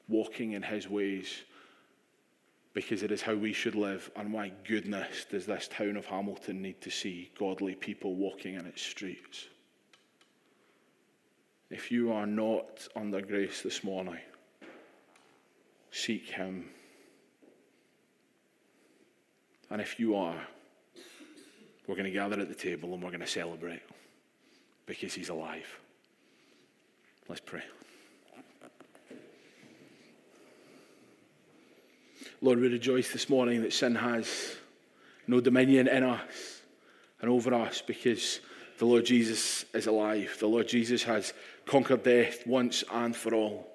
walking 0.07 0.53
in 0.53 0.63
His 0.63 0.89
ways? 0.89 1.43
Because 2.73 3.03
it 3.03 3.11
is 3.11 3.21
how 3.21 3.35
we 3.35 3.53
should 3.53 3.75
live. 3.75 4.11
And 4.15 4.29
my 4.29 4.51
goodness, 4.67 5.25
does 5.29 5.45
this 5.45 5.69
town 5.69 5.95
of 5.95 6.05
Hamilton 6.05 6.61
need 6.61 6.81
to 6.81 6.89
see 6.89 7.31
godly 7.37 7.75
people 7.75 8.15
walking 8.15 8.55
in 8.55 8.65
its 8.65 8.81
streets? 8.81 9.47
If 11.69 11.91
you 11.91 12.11
are 12.11 12.27
not 12.27 12.87
under 12.95 13.21
grace 13.21 13.61
this 13.61 13.83
morning, 13.83 14.19
seek 15.91 16.27
Him. 16.27 16.69
And 19.69 19.81
if 19.81 19.99
you 19.99 20.15
are, 20.15 20.39
we're 21.87 21.95
going 21.95 22.05
to 22.05 22.11
gather 22.11 22.39
at 22.39 22.49
the 22.49 22.55
table 22.55 22.93
and 22.93 23.03
we're 23.03 23.09
going 23.09 23.19
to 23.21 23.27
celebrate 23.27 23.81
because 24.85 25.13
He's 25.13 25.29
alive. 25.29 25.79
Let's 27.27 27.41
pray. 27.41 27.63
Lord, 32.41 32.59
we 32.59 32.67
rejoice 32.67 33.11
this 33.11 33.29
morning 33.29 33.61
that 33.63 33.73
sin 33.73 33.95
has 33.95 34.55
no 35.25 35.41
dominion 35.41 35.87
in 35.87 36.03
us 36.03 36.61
and 37.21 37.31
over 37.31 37.53
us 37.53 37.81
because 37.81 38.39
the 38.77 38.85
Lord 38.85 39.05
Jesus 39.05 39.65
is 39.73 39.87
alive. 39.87 40.35
The 40.39 40.47
Lord 40.47 40.67
Jesus 40.67 41.01
has 41.03 41.33
conquered 41.65 42.03
death 42.03 42.45
once 42.45 42.83
and 42.91 43.15
for 43.15 43.33
all. 43.33 43.67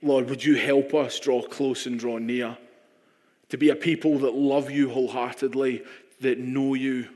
Lord, 0.00 0.30
would 0.30 0.44
you 0.44 0.54
help 0.54 0.94
us 0.94 1.18
draw 1.18 1.42
close 1.42 1.86
and 1.86 1.98
draw 1.98 2.18
near 2.18 2.56
to 3.48 3.56
be 3.56 3.70
a 3.70 3.76
people 3.76 4.18
that 4.20 4.34
love 4.34 4.70
you 4.70 4.90
wholeheartedly, 4.90 5.82
that 6.20 6.38
know 6.38 6.74
you, 6.74 7.08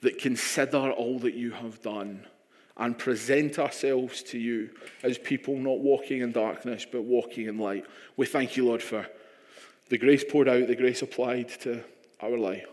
that 0.00 0.18
consider 0.18 0.90
all 0.90 1.18
that 1.20 1.34
you 1.34 1.50
have 1.52 1.82
done, 1.82 2.26
and 2.76 2.98
present 2.98 3.58
ourselves 3.58 4.22
to 4.22 4.38
you 4.38 4.70
as 5.02 5.18
people 5.18 5.56
not 5.56 5.80
walking 5.80 6.22
in 6.22 6.32
darkness, 6.32 6.86
but 6.90 7.02
walking 7.02 7.46
in 7.46 7.58
light. 7.58 7.84
We 8.16 8.26
thank 8.26 8.56
you, 8.56 8.66
Lord, 8.66 8.82
for 8.82 9.06
the 9.90 9.98
grace 9.98 10.24
poured 10.28 10.48
out, 10.48 10.66
the 10.66 10.76
grace 10.76 11.02
applied 11.02 11.48
to 11.60 11.84
our 12.20 12.38
lives, 12.38 12.66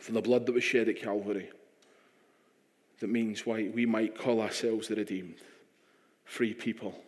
for 0.00 0.12
the 0.12 0.22
blood 0.22 0.46
that 0.46 0.52
was 0.52 0.64
shed 0.64 0.88
at 0.88 1.00
Calvary 1.00 1.50
that 3.00 3.08
means 3.08 3.46
why 3.46 3.70
we 3.72 3.86
might 3.86 4.18
call 4.18 4.40
ourselves 4.40 4.88
the 4.88 4.96
redeemed, 4.96 5.36
free 6.24 6.54
people. 6.54 7.00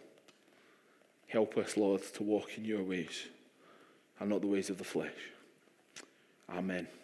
Help 1.27 1.57
us, 1.57 1.77
Lord, 1.77 2.03
to 2.15 2.23
walk 2.23 2.57
in 2.57 2.65
your 2.65 2.83
ways 2.83 3.27
and 4.21 4.29
not 4.29 4.43
the 4.43 4.47
ways 4.47 4.71
of 4.71 4.79
the 4.79 4.85
flesh. 4.85 5.11
Amen. 6.49 6.87